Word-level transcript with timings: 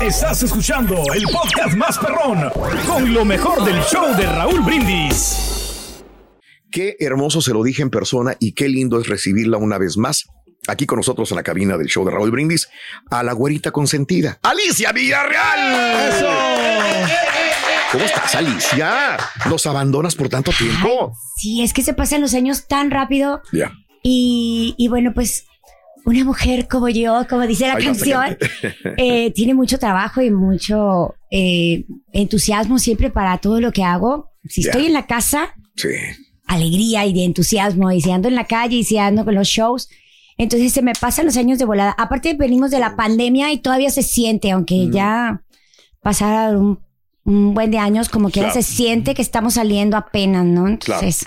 Estás 0.00 0.42
escuchando 0.42 1.02
el 1.14 1.24
podcast 1.24 1.76
más 1.76 1.98
perrón 1.98 2.50
con 2.86 3.12
lo 3.14 3.24
mejor 3.24 3.64
del 3.64 3.80
show 3.82 4.14
de 4.16 4.26
Raúl 4.26 4.60
Brindis. 4.60 6.02
Qué 6.70 6.96
hermoso 7.00 7.40
se 7.40 7.52
lo 7.52 7.62
dije 7.62 7.82
en 7.82 7.90
persona 7.90 8.36
y 8.38 8.52
qué 8.52 8.68
lindo 8.68 9.00
es 9.00 9.08
recibirla 9.08 9.56
una 9.56 9.78
vez 9.78 9.96
más 9.96 10.26
aquí 10.68 10.86
con 10.86 10.98
nosotros 10.98 11.30
en 11.30 11.36
la 11.36 11.42
cabina 11.42 11.76
del 11.78 11.88
show 11.88 12.04
de 12.04 12.10
Raúl 12.10 12.30
Brindis 12.30 12.68
a 13.10 13.22
la 13.22 13.32
güerita 13.32 13.72
consentida, 13.72 14.38
Alicia 14.42 14.92
Villarreal. 14.92 16.08
¡Eso! 16.10 16.28
¿Cómo 17.92 18.04
estás, 18.04 18.34
Alicia? 18.34 19.16
¿Nos 19.48 19.66
abandonas 19.66 20.14
por 20.14 20.28
tanto 20.28 20.52
tiempo? 20.52 21.12
Sí, 21.36 21.62
es 21.62 21.72
que 21.72 21.82
se 21.82 21.94
pasan 21.94 22.20
los 22.20 22.34
años 22.34 22.68
tan 22.68 22.90
rápido. 22.90 23.42
Ya. 23.52 23.72
Y, 24.02 24.74
y 24.78 24.88
bueno, 24.88 25.12
pues 25.12 25.46
una 26.04 26.24
mujer 26.24 26.66
como 26.68 26.88
yo, 26.88 27.26
como 27.28 27.46
dice 27.46 27.66
la 27.68 27.74
Ay, 27.74 27.84
canción, 27.84 28.36
eh, 28.96 29.30
tiene 29.32 29.54
mucho 29.54 29.78
trabajo 29.78 30.20
y 30.22 30.30
mucho 30.30 31.14
eh, 31.30 31.84
entusiasmo 32.12 32.78
siempre 32.78 33.10
para 33.10 33.38
todo 33.38 33.60
lo 33.60 33.72
que 33.72 33.84
hago. 33.84 34.30
Si 34.48 34.62
estoy 34.62 34.86
en 34.86 34.92
la 34.94 35.06
casa, 35.06 35.54
Sí. 35.76 35.88
alegría 36.46 37.06
y 37.06 37.12
de 37.12 37.24
entusiasmo. 37.24 37.90
Y 37.92 38.00
si 38.00 38.10
ando 38.10 38.28
en 38.28 38.34
la 38.34 38.44
calle 38.46 38.76
y 38.76 38.84
si 38.84 38.98
ando 38.98 39.24
con 39.24 39.34
los 39.34 39.46
shows. 39.48 39.88
Entonces 40.38 40.72
se 40.72 40.80
me 40.82 40.92
pasan 40.94 41.26
los 41.26 41.36
años 41.36 41.58
de 41.58 41.66
volada. 41.66 41.94
Aparte 41.98 42.32
venimos 42.34 42.70
de 42.70 42.78
la 42.80 42.96
pandemia 42.96 43.52
y 43.52 43.58
todavía 43.58 43.90
se 43.90 44.02
siente, 44.02 44.50
aunque 44.50 44.88
ya 44.90 45.42
pasaron 46.02 46.56
un, 46.56 46.78
un 47.24 47.54
buen 47.54 47.70
de 47.70 47.76
años, 47.78 48.08
como 48.08 48.28
que 48.30 48.40
Claro. 48.40 48.54
se 48.54 48.62
siente 48.62 49.14
que 49.14 49.20
estamos 49.22 49.54
saliendo 49.54 49.98
apenas, 49.98 50.46
¿no? 50.46 50.66
Entonces, 50.66 51.26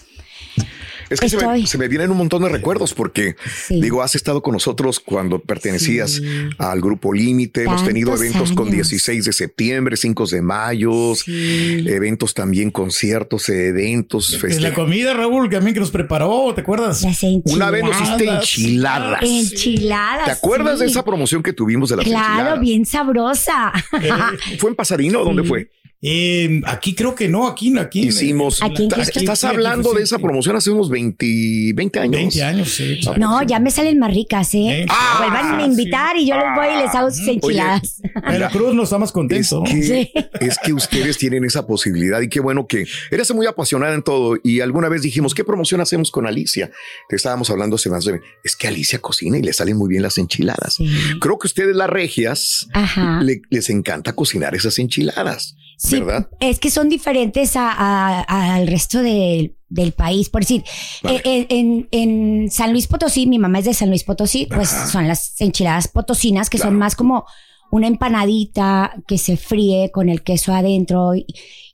Es 1.09 1.19
que 1.19 1.29
se 1.29 1.37
me, 1.37 1.43
Estoy. 1.43 1.67
se 1.67 1.77
me 1.77 1.87
vienen 1.87 2.11
un 2.11 2.17
montón 2.17 2.43
de 2.43 2.49
recuerdos 2.49 2.93
porque, 2.93 3.35
Sí. 3.67 3.79
digo, 3.81 4.01
has 4.01 4.15
estado 4.15 4.41
con 4.41 4.53
nosotros 4.53 4.99
cuando 4.99 5.39
pertenecías 5.39 6.21
al 6.57 6.81
grupo 6.81 7.13
Límite. 7.13 7.63
Hemos 7.63 7.83
tenido 7.85 8.13
eventos 8.15 8.51
con 8.53 8.67
años. 8.67 8.89
16 8.89 9.25
de 9.25 9.33
septiembre, 9.33 9.97
5 9.97 10.25
de 10.27 10.41
mayo, 10.41 11.13
eventos 11.27 12.33
también, 12.33 12.71
conciertos, 12.71 13.49
eventos, 13.49 14.33
Es 14.43 14.61
la 14.61 14.73
comida, 14.73 15.13
Raúl, 15.13 15.49
que 15.49 15.55
también 15.57 15.73
que 15.73 15.79
nos 15.79 15.91
preparó, 15.91 16.53
¿te 16.53 16.61
acuerdas? 16.61 17.01
las 17.03 17.23
Una 17.45 17.69
vez 17.71 17.83
nos 17.83 17.99
hiciste 18.01 18.25
Enchiladas. 18.27 19.21
enchiladas. 19.23 20.25
¿Te 20.25 20.31
acuerdas 20.31 20.79
de 20.79 20.85
esa 20.87 21.03
promoción 21.03 21.43
que 21.43 21.53
tuvimos 21.53 21.89
de 21.89 21.97
las 21.97 22.05
Claro, 22.05 22.27
enchiladas? 22.33 22.59
bien 22.61 22.85
sabrosa. 22.85 23.71
¿Fue 24.59 24.69
en 24.69 24.75
Pasadena 24.75 25.19
o 25.19 25.23
dónde 25.25 25.43
fue? 25.43 25.69
Eh, 26.05 26.61
aquí 26.65 26.93
creo 26.95 27.15
que 27.15 27.29
no, 27.29 27.47
aquí, 27.47 27.73
aquí. 27.79 28.07
Hicimos. 28.09 28.61
Aquí 28.61 28.83
en 28.83 28.89
Ta- 28.89 28.97
Houston. 28.97 29.23
Estás 29.23 29.43
aquí 29.45 29.55
hablando 29.55 29.93
de 29.93 30.03
esa 30.03 30.19
promoción 30.19 30.57
hace 30.57 30.69
unos 30.69 30.89
20, 30.89 31.71
20 31.73 31.99
años. 31.99 32.11
20 32.17 32.43
años, 32.43 32.69
sí. 32.73 32.99
No, 33.17 33.41
ya 33.43 33.59
me 33.59 33.71
salen 33.71 33.99
más 33.99 34.13
ricas, 34.13 34.53
¿eh? 34.53 34.81
Eh, 34.81 34.85
Vuelvan 35.19 35.45
a 35.45 35.57
ah, 35.63 35.65
invitar 35.65 36.17
y 36.17 36.27
yo 36.27 36.35
les 36.35 36.45
voy 36.55 36.67
y 36.77 36.83
les 36.83 36.93
hago 36.93 37.09
sus 37.09 37.21
Oye, 37.21 37.31
enchiladas. 37.35 38.01
Veracruz 38.27 38.73
no 38.75 38.83
está 38.83 38.97
más 38.97 39.09
Es 39.09 39.13
contento. 39.13 39.63
que, 39.63 39.81
Sí. 39.83 40.11
es 40.41 40.57
que 40.59 40.73
ustedes 40.73 41.17
tienen 41.17 41.45
esa 41.45 41.65
posibilidad 41.65 42.19
y 42.19 42.27
qué 42.27 42.41
bueno 42.41 42.67
que 42.67 42.85
eres 43.09 43.33
muy 43.33 43.45
apasionada 43.47 43.93
en 43.95 44.03
todo. 44.03 44.35
Y 44.43 44.59
alguna 44.59 44.89
vez 44.89 45.03
dijimos, 45.03 45.33
¿qué 45.33 45.45
promoción 45.45 45.79
hacemos 45.79 46.11
con 46.11 46.27
Alicia? 46.27 46.69
Te 47.07 47.15
estábamos 47.15 47.49
hablando 47.49 47.77
hace 47.77 47.89
más 47.89 48.03
de... 48.03 48.19
Es 48.43 48.57
que 48.57 48.67
Alicia 48.67 48.99
cocina 48.99 49.37
y 49.37 49.41
le 49.41 49.53
salen 49.53 49.77
muy 49.77 49.87
bien 49.87 50.01
las 50.03 50.17
enchiladas. 50.17 50.75
Sí. 50.75 50.89
Creo 51.21 51.39
que 51.39 51.47
ustedes 51.47 51.75
las 51.77 51.89
regias 51.89 52.67
Ajá. 52.73 53.21
le- 53.21 53.41
les 53.49 53.69
encanta 53.69 54.13
cocinar 54.13 54.53
esas 54.53 54.77
enchiladas, 54.79 55.55
Sí, 55.77 55.92
¿verdad? 56.01 56.29
es 56.39 56.59
que 56.59 56.69
son 56.69 56.89
diferentes 56.89 57.55
a- 57.55 57.71
a- 57.71 58.55
al 58.55 58.67
resto 58.67 59.01
de- 59.01 59.55
del 59.69 59.91
país. 59.93 60.29
Por 60.29 60.41
decir, 60.41 60.63
Vale. 61.01 61.21
eh, 61.23 61.47
en, 61.49 61.87
en 61.91 62.51
San 62.51 62.71
Luis 62.71 62.87
Potosí, 62.87 63.25
mi 63.27 63.39
mamá 63.39 63.59
es 63.59 63.65
de 63.65 63.73
San 63.73 63.89
Luis 63.89 64.03
Potosí, 64.03 64.45
pues 64.53 64.69
son 64.69 65.07
las 65.07 65.39
enchiladas 65.41 65.87
potosinas 65.87 66.49
que 66.49 66.57
Claro. 66.57 66.71
son 66.71 66.77
más 66.79 66.95
como 66.95 67.25
una 67.71 67.87
empanadita 67.87 68.93
que 69.07 69.17
se 69.17 69.35
fríe 69.35 69.89
con 69.91 70.09
el 70.09 70.21
queso 70.21 70.53
adentro. 70.53 71.15
Y, 71.15 71.25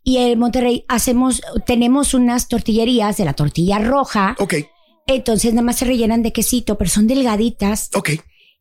y 0.04 0.18
en 0.18 0.40
Monterrey 0.40 0.86
hacemos, 0.88 1.42
tenemos 1.66 2.14
unas 2.14 2.48
tortillerías 2.48 3.18
de 3.18 3.26
la 3.26 3.34
tortilla 3.34 3.80
roja. 3.80 4.36
Ok, 4.40 4.54
Entonces 5.08 5.54
nada 5.54 5.64
más 5.66 5.76
se 5.78 5.86
rellenan 5.86 6.24
de 6.24 6.32
quesito, 6.32 6.78
pero 6.78 6.90
son 6.90 7.08
delgaditas. 7.08 7.90
ok. 7.96 8.12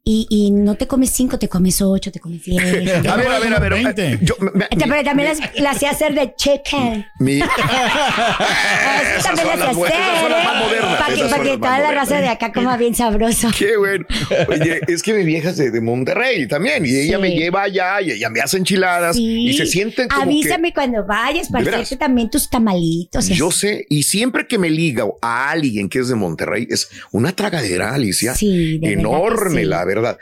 Y, 0.04 0.26
y 0.31 0.50
no 0.53 0.75
te 0.76 0.86
comes 0.86 1.10
cinco, 1.10 1.38
te 1.38 1.48
comes 1.50 1.82
ocho, 1.82 2.10
te 2.10 2.19
comes 2.19 2.42
diez. 2.42 2.62
A 3.06 3.16
ver, 3.16 3.28
a 3.28 3.38
ver, 3.41 3.53
a 3.54 3.59
ver. 3.59 3.75
20. 3.75 4.06
eh, 4.12 4.19
Yo, 4.22 4.36
me- 4.41 4.53
me- 4.53 4.66
Pero 4.70 5.04
también 5.04 5.28
las, 5.28 5.60
las 5.60 5.76
sé 5.78 5.86
hacer 5.86 6.14
de 6.14 6.32
chicken. 6.34 7.04
mi- 7.20 7.41
Esas 9.19 9.25
también 9.25 9.48
las 9.48 9.58
las 9.58 9.66
más 9.66 9.76
modernas, 9.76 10.98
Para 10.98 11.14
que, 11.14 11.20
esas 11.20 11.31
pa' 11.31 11.37
son 11.37 11.44
que 11.47 11.56
toda 11.58 11.78
la 11.81 11.92
raza 11.92 12.20
de 12.20 12.28
acá 12.28 12.53
coma 12.53 12.76
bien 12.78 12.94
sabroso. 12.94 13.50
Qué 13.58 13.76
bueno. 13.76 14.06
Oye, 14.48 14.81
es 14.88 15.03
que 15.03 15.12
mi 15.12 15.25
vieja 15.25 15.50
es 15.50 15.56
de, 15.58 15.70
de 15.70 15.81
Monterrey 15.81 16.47
también 16.48 16.87
y 16.87 16.91
ella 16.91 17.16
Sí. 17.16 17.22
me 17.22 17.31
lleva 17.32 17.62
allá 17.64 18.00
y 18.00 18.12
ella 18.12 18.31
me 18.31 18.41
hace 18.41 18.56
enchiladas 18.56 19.16
Sí. 19.16 19.48
y 19.48 19.53
se 19.54 19.66
sienten 19.66 20.08
como 20.08 20.22
que- 20.22 20.28
Avísame 20.31 20.72
cuando 20.72 21.04
vayas 21.04 21.48
para 21.48 21.69
hacerte 21.70 21.97
también 21.97 22.31
tus 22.31 22.48
tamalitos. 22.48 23.28
Yo 23.28 23.48
así. 23.48 23.58
sé, 23.60 23.87
y 23.91 24.04
siempre 24.04 24.47
que 24.47 24.56
me 24.58 24.70
liga 24.70 25.04
a 25.20 25.50
alguien 25.50 25.88
que 25.91 25.98
es 25.98 26.08
de 26.08 26.14
Monterrey, 26.14 26.66
es 26.70 26.88
una 27.12 27.32
tragadera, 27.32 27.92
Alicia, 27.94 28.34
Sí, 28.34 28.78
de 28.78 28.92
enorme, 28.94 29.64
la 29.64 29.84
verdad. 29.88 30.19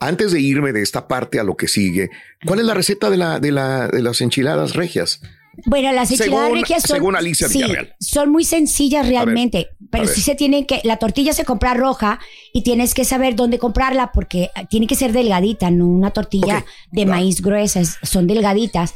Antes 0.00 0.32
de 0.32 0.40
irme 0.40 0.72
de 0.72 0.80
esta 0.82 1.08
parte 1.08 1.38
a 1.40 1.44
lo 1.44 1.56
que 1.56 1.68
sigue, 1.68 2.08
¿cuál 2.46 2.60
es 2.60 2.64
la 2.64 2.74
receta 2.74 3.10
de, 3.10 3.16
la, 3.16 3.40
de, 3.40 3.50
la, 3.52 3.88
de 3.88 4.00
las 4.00 4.20
enchiladas 4.20 4.74
regias? 4.74 5.20
Bueno, 5.66 5.92
las 5.92 6.12
enchiladas 6.12 6.44
Según- 6.46 6.60
regias 6.60 6.82
son, 6.84 6.96
según 6.98 7.16
Alicia 7.16 7.48
sí, 7.48 7.60
son 7.98 8.30
muy 8.30 8.44
sencillas 8.44 9.08
realmente, 9.08 9.70
pero 9.90 10.06
sí 10.06 10.20
se 10.20 10.36
tienen 10.36 10.66
que, 10.66 10.80
la 10.84 10.98
tortilla 10.98 11.32
se 11.32 11.44
compra 11.44 11.74
roja 11.74 12.20
y 12.52 12.62
tienes 12.62 12.94
que 12.94 13.04
saber 13.04 13.34
dónde 13.34 13.58
comprarla 13.58 14.12
porque 14.12 14.50
tiene 14.70 14.86
que 14.86 14.94
ser 14.94 15.10
delgadita, 15.12 15.72
no 15.72 15.88
una 15.88 16.12
tortilla 16.12 16.64
de 16.92 17.06
maíz 17.06 17.40
gruesa, 17.42 17.80
es- 17.80 17.96
son 18.04 18.28
delgaditas. 18.28 18.94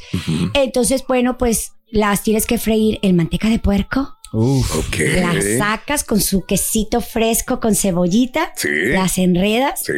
Entonces, 0.55 1.03
bueno, 1.09 1.37
pues 1.37 1.73
las 1.91 2.23
tienes 2.23 2.47
que 2.47 2.59
freír 2.59 3.01
en 3.03 3.17
manteca 3.17 3.49
de 3.49 3.59
puerco. 3.59 4.17
Ok. 4.33 4.97
Las 5.21 5.45
sacas 5.59 6.05
con 6.05 6.21
su 6.21 6.45
quesito 6.45 7.01
fresco 7.01 7.61
con 7.61 7.75
cebollita, 7.75 8.53
Sí. 8.57 8.69
las 8.89 9.19
enredas, 9.19 9.81
Sí, 9.85 9.93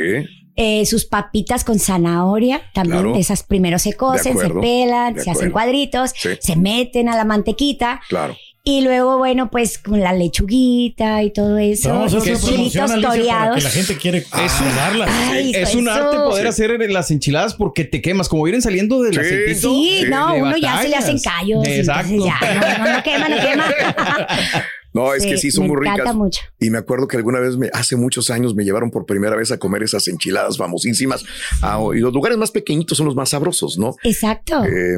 eh, 0.57 0.87
sus 0.87 1.05
papitas 1.05 1.65
con 1.65 1.79
zanahoria, 1.79 2.63
también 2.73 3.03
Claro. 3.03 3.17
esas 3.17 3.43
primero 3.43 3.79
se 3.79 3.95
cocen, 3.95 4.37
se 4.39 4.51
pelan, 4.51 5.19
se 5.21 5.31
hacen 5.31 5.51
cuadritos, 5.51 6.13
Sí. 6.17 6.31
se 6.41 6.57
meten 6.57 7.09
a 7.09 7.17
la 7.17 7.25
mantequita 7.25 8.01
claro. 8.09 8.37
Y 8.67 8.81
luego, 8.81 9.19
bueno, 9.19 9.51
pues 9.51 9.77
con 9.79 10.01
la 10.01 10.15
lechuguita 10.15 11.23
y 11.23 11.31
todo 11.31 11.59
eso, 11.59 11.91
Vamos 11.91 12.15
a 12.15 12.19
hacer 12.19 12.39
chilitos 12.39 12.55
Alicia, 12.59 12.87
para 12.87 12.95
que 12.95 13.03
toreados. 13.07 13.63
la 13.63 13.71
gente 13.71 13.97
quiere 13.99 14.19
Es 14.19 14.27
probarlas. 14.53 15.11
Ay, 15.13 15.53
Es 15.55 15.73
de 15.73 15.79
un 15.79 15.89
arte 15.89 16.17
poder 16.17 16.47
hacer 16.47 16.91
las 16.91 17.11
enchiladas 17.11 17.53
porque 17.55 17.85
te 17.85 18.01
quemas. 18.01 18.29
Como 18.31 18.43
vienen 18.45 18.63
saliendo 18.63 19.03
del 19.03 19.13
Sí. 19.13 19.21
aceitito. 19.21 19.69
Sí, 19.71 19.99
Sí, 20.01 20.05
no, 20.09 20.33
de 20.33 20.43
uno 20.43 20.57
ya 20.57 20.81
se 20.81 20.89
le 20.89 20.97
hacen 20.97 21.19
callos. 21.21 21.67
Exacto. 21.67 22.25
ya, 22.25 22.39
no, 22.55 22.85
no, 22.87 22.93
no 22.97 23.03
quema, 23.03 23.29
no 23.29 23.37
quema. 23.37 23.65
No, 24.95 25.13
es 25.13 25.27
que 25.27 25.37
sí 25.37 25.51
son 25.51 25.65
me 25.67 25.73
muy 25.75 25.83
encanta 25.83 26.03
ricas. 26.05 26.15
mucho. 26.17 26.41
Y 26.61 26.71
me 26.71 26.79
acuerdo 26.79 27.09
que 27.09 27.17
alguna 27.17 27.41
vez, 27.41 27.57
me, 27.57 27.69
hace 27.73 27.97
muchos 27.97 28.31
años, 28.31 28.55
me 28.55 28.65
llevaron 28.65 28.91
por 28.91 29.05
primera 29.07 29.35
vez 29.37 29.51
a 29.51 29.59
comer 29.59 29.83
esas 29.83 30.07
enchiladas 30.09 30.57
famosísimas. 30.57 31.25
Ah, 31.63 31.81
y 31.95 31.99
los 31.99 32.13
lugares 32.15 32.39
más 32.39 32.51
pequeñitos 32.53 32.97
son 32.97 33.07
los 33.07 33.17
más 33.17 33.31
sabrosos, 33.31 33.77
¿no? 33.77 33.97
Exacto. 34.05 34.65
Eh, 34.65 34.97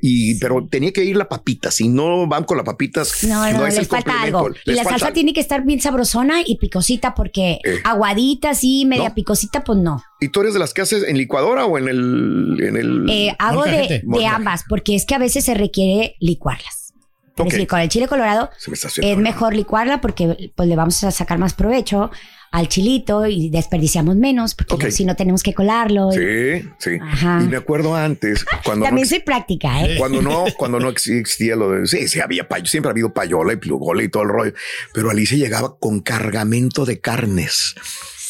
y, 0.00 0.38
Pero 0.38 0.66
tenía 0.70 0.92
que 0.92 1.04
ir 1.04 1.16
la 1.16 1.28
papita. 1.28 1.70
Si 1.70 1.88
no 1.88 2.26
van 2.28 2.44
con 2.44 2.56
la 2.56 2.64
papitas, 2.64 3.24
No, 3.24 3.50
no, 3.52 3.66
es 3.66 3.74
les 3.74 3.78
el 3.82 3.86
falta 3.86 4.12
complemento. 4.12 4.38
algo. 4.38 4.56
Y 4.64 4.70
la 4.70 4.76
falta 4.84 4.90
salsa 4.90 5.06
algo. 5.06 5.14
tiene 5.14 5.32
que 5.34 5.40
estar 5.40 5.64
bien 5.64 5.80
sabrosona 5.80 6.36
y 6.46 6.56
picosita 6.58 7.14
porque 7.14 7.58
Eh. 7.64 7.78
aguadita 7.84 8.50
así, 8.50 8.84
media 8.86 9.08
No. 9.08 9.14
picosita, 9.14 9.64
pues 9.64 9.78
no. 9.78 10.02
¿Y 10.20 10.28
tú 10.28 10.40
eres 10.42 10.52
de 10.54 10.60
las 10.60 10.72
que 10.72 10.82
haces 10.82 11.02
en 11.02 11.18
licuadora 11.18 11.66
o 11.66 11.78
en 11.78 11.88
el... 11.88 12.58
En 12.62 12.76
el... 12.76 13.10
Eh, 13.10 13.34
hago 13.40 13.64
de, 13.64 14.02
de 14.04 14.26
ambas 14.26 14.62
porque 14.68 14.94
es 14.94 15.04
que 15.04 15.16
a 15.16 15.18
veces 15.18 15.44
se 15.44 15.54
requiere 15.54 16.14
licuarlas. 16.20 16.81
Es 17.36 17.44
decir, 17.44 17.66
con 17.66 17.80
el 17.80 17.88
chile 17.88 18.08
colorado 18.08 18.50
me 18.68 19.10
es 19.10 19.18
mejor 19.18 19.54
licuarla 19.54 20.00
porque 20.00 20.52
pues 20.54 20.68
le 20.68 20.76
vamos 20.76 21.02
a 21.04 21.10
sacar 21.10 21.38
más 21.38 21.54
provecho 21.54 22.10
al 22.50 22.68
chilito 22.68 23.26
y 23.26 23.48
desperdiciamos 23.48 24.14
menos 24.16 24.54
porque 24.54 24.90
si 24.90 25.06
no 25.06 25.16
tenemos 25.16 25.42
que 25.42 25.54
colarlo. 25.54 26.12
Sí, 26.12 26.68
sí. 26.78 26.98
Ajá. 27.00 27.40
Y 27.42 27.48
me 27.48 27.56
acuerdo 27.56 27.96
antes, 27.96 28.44
cuando 28.62 28.84
También 28.84 29.06
no, 29.06 29.08
soy 29.08 29.20
práctica, 29.20 29.82
¿eh? 29.82 29.96
cuando 29.96 30.20
no, 30.20 30.44
cuando 30.58 30.78
no 30.78 30.90
existía 30.90 31.56
lo 31.56 31.70
de, 31.70 31.86
sí, 31.86 32.06
sí 32.08 32.20
había 32.20 32.48
payo, 32.48 32.66
siempre 32.66 32.90
ha 32.90 32.92
habido 32.92 33.14
payola 33.14 33.54
y 33.54 33.56
plugola 33.56 34.02
y 34.02 34.08
todo 34.08 34.24
el 34.24 34.28
rollo, 34.28 34.52
pero 34.92 35.08
Alicia 35.10 35.38
llegaba 35.38 35.78
con 35.78 36.00
cargamento 36.00 36.84
de 36.84 37.00
carnes. 37.00 37.74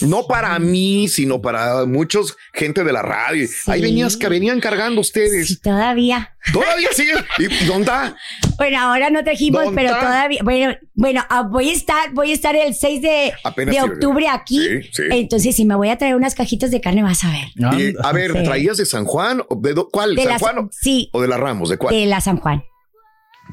No 0.03 0.27
para 0.27 0.59
mí, 0.59 1.09
sino 1.09 1.41
para 1.41 1.85
muchos 1.87 2.37
gente 2.53 2.85
de 2.85 2.93
la 2.93 3.03
radio. 3.03 3.49
Ahí 3.67 3.81
venías 3.81 4.17
que 4.17 4.29
venían 4.29 4.61
cargando 4.61 5.01
ustedes. 5.01 5.61
Todavía. 5.61 6.35
Todavía 6.53 6.89
sigue. 6.93 7.13
¿Y 7.39 7.45
dónde 7.67 7.83
está? 7.83 8.17
Bueno, 8.59 8.81
ahora 8.81 9.11
no 9.11 9.23
trajimos, 9.23 9.65
¿Dónde 9.65 9.81
pero 9.81 9.95
está? 9.95 10.07
todavía. 10.07 10.41
Bueno, 10.43 10.75
bueno, 10.95 11.25
ah, 11.29 11.43
voy 11.43 11.71
a 11.71 11.73
estar, 11.73 12.13
voy 12.13 12.31
a 12.33 12.35
estar 12.35 12.57
el 12.57 12.75
6 12.75 13.01
de, 13.03 13.33
Apenas 13.45 13.75
de 13.77 13.81
sí, 13.81 13.87
octubre 13.89 14.29
aquí. 14.29 14.59
Sí, 14.59 14.83
sí. 14.93 15.03
Entonces, 15.11 15.55
si 15.57 15.65
me 15.65 15.75
voy 15.77 15.89
a 15.91 15.99
traer 15.99 16.17
unas 16.17 16.35
cajitas 16.35 16.71
de 16.71 16.81
carne, 16.81 17.03
vas 17.03 17.23
a 17.25 17.31
ver. 17.31 17.47
Y, 17.81 17.95
a 18.03 18.13
ver, 18.13 18.33
Sí. 18.33 18.43
¿traías 18.45 18.77
de 18.77 18.87
San 18.87 19.05
Juan? 19.05 19.43
¿O 19.49 19.57
¿De 19.57 19.73
do- 19.75 19.89
cuál? 19.91 20.15
De 20.17 20.23
¿San 20.23 20.33
las- 20.33 20.43
Juan 20.43 20.59
o, 20.59 20.69
sí. 20.73 21.09
o 21.13 21.21
de 21.23 21.29
la 21.29 21.37
Ramos? 21.37 21.69
¿De 21.71 21.77
cuál? 21.79 21.95
De 21.95 22.07
la 22.07 22.21
San 22.21 22.39
Juan. 22.39 22.65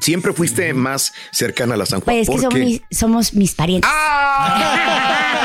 Siempre 0.00 0.32
fuiste 0.32 0.72
más 0.72 1.12
cercana 1.32 1.74
a 1.74 1.76
la 1.76 1.84
San 1.84 2.00
Juan. 2.00 2.16
Pues 2.16 2.28
es 2.28 2.28
que 2.28 2.32
¿Por 2.32 2.52
somos 2.52 2.58
mis, 2.66 2.80
somos 2.90 3.34
mis 3.34 3.54
parientes. 3.54 3.90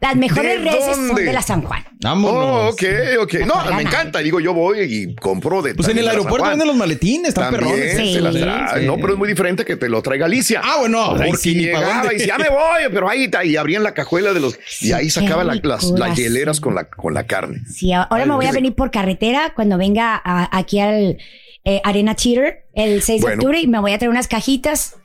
Las 0.00 0.14
mejores 0.14 0.62
¿De 0.62 0.70
reses 0.70 0.96
son 0.96 1.14
de 1.14 1.32
la 1.32 1.42
San 1.42 1.62
Juan. 1.62 1.82
Oh, 2.04 2.70
ok, 2.72 2.82
ok. 3.22 3.34
No, 3.46 3.64
me 3.74 3.82
encanta. 3.82 4.18
Digo, 4.20 4.40
yo 4.40 4.52
voy 4.52 4.80
y 4.80 5.14
compro 5.16 5.62
de. 5.62 5.74
Pues 5.74 5.88
en 5.88 5.98
el 5.98 6.08
aeropuerto 6.08 6.48
venden 6.50 6.68
los 6.68 6.76
maletines, 6.76 7.30
están 7.30 7.52
También 7.54 7.74
perrones. 7.80 8.12
se 8.12 8.20
las 8.20 8.34
trae. 8.34 8.84
No, 8.86 8.96
pero 8.96 9.14
es 9.14 9.18
muy 9.18 9.28
diferente 9.28 9.64
que 9.64 9.76
te 9.76 9.88
lo 9.88 10.02
traiga 10.02 10.26
Alicia. 10.26 10.60
Ah, 10.62 10.76
bueno, 10.80 11.12
ahí 11.12 11.28
Porque 11.30 11.36
sí, 11.42 11.54
llegaba 11.54 11.94
dónde. 12.00 12.14
y 12.14 12.18
decía, 12.18 12.34
ya 12.38 12.44
me 12.44 12.50
voy, 12.50 12.82
pero 12.92 13.08
ahí 13.08 13.24
está. 13.24 13.44
Y 13.44 13.56
abrían 13.56 13.82
la 13.82 13.94
cajuela 13.94 14.32
de 14.32 14.40
los. 14.40 14.58
y 14.80 14.92
ahí 14.92 15.10
sacaba 15.10 15.44
la- 15.44 15.58
las, 15.62 15.84
las 15.92 16.16
hieleras 16.16 16.60
con 16.60 16.74
la, 16.74 16.84
con 16.84 17.14
la 17.14 17.26
carne. 17.26 17.62
Sí, 17.72 17.92
ahora 17.92 18.26
me 18.26 18.34
voy 18.34 18.46
a 18.46 18.52
venir 18.52 18.74
por 18.74 18.90
carretera 18.90 19.52
cuando 19.56 19.78
venga 19.78 20.20
a- 20.22 20.56
aquí 20.56 20.78
al 20.78 21.16
eh, 21.66 21.82
Arena 21.84 22.14
Cheater 22.16 22.64
el 22.72 23.02
6 23.02 23.20
Bueno. 23.20 23.32
de 23.36 23.38
octubre 23.40 23.60
y 23.60 23.66
me 23.66 23.78
voy 23.80 23.92
a 23.92 23.98
traer 23.98 24.10
unas 24.10 24.28
cajitas. 24.28 24.96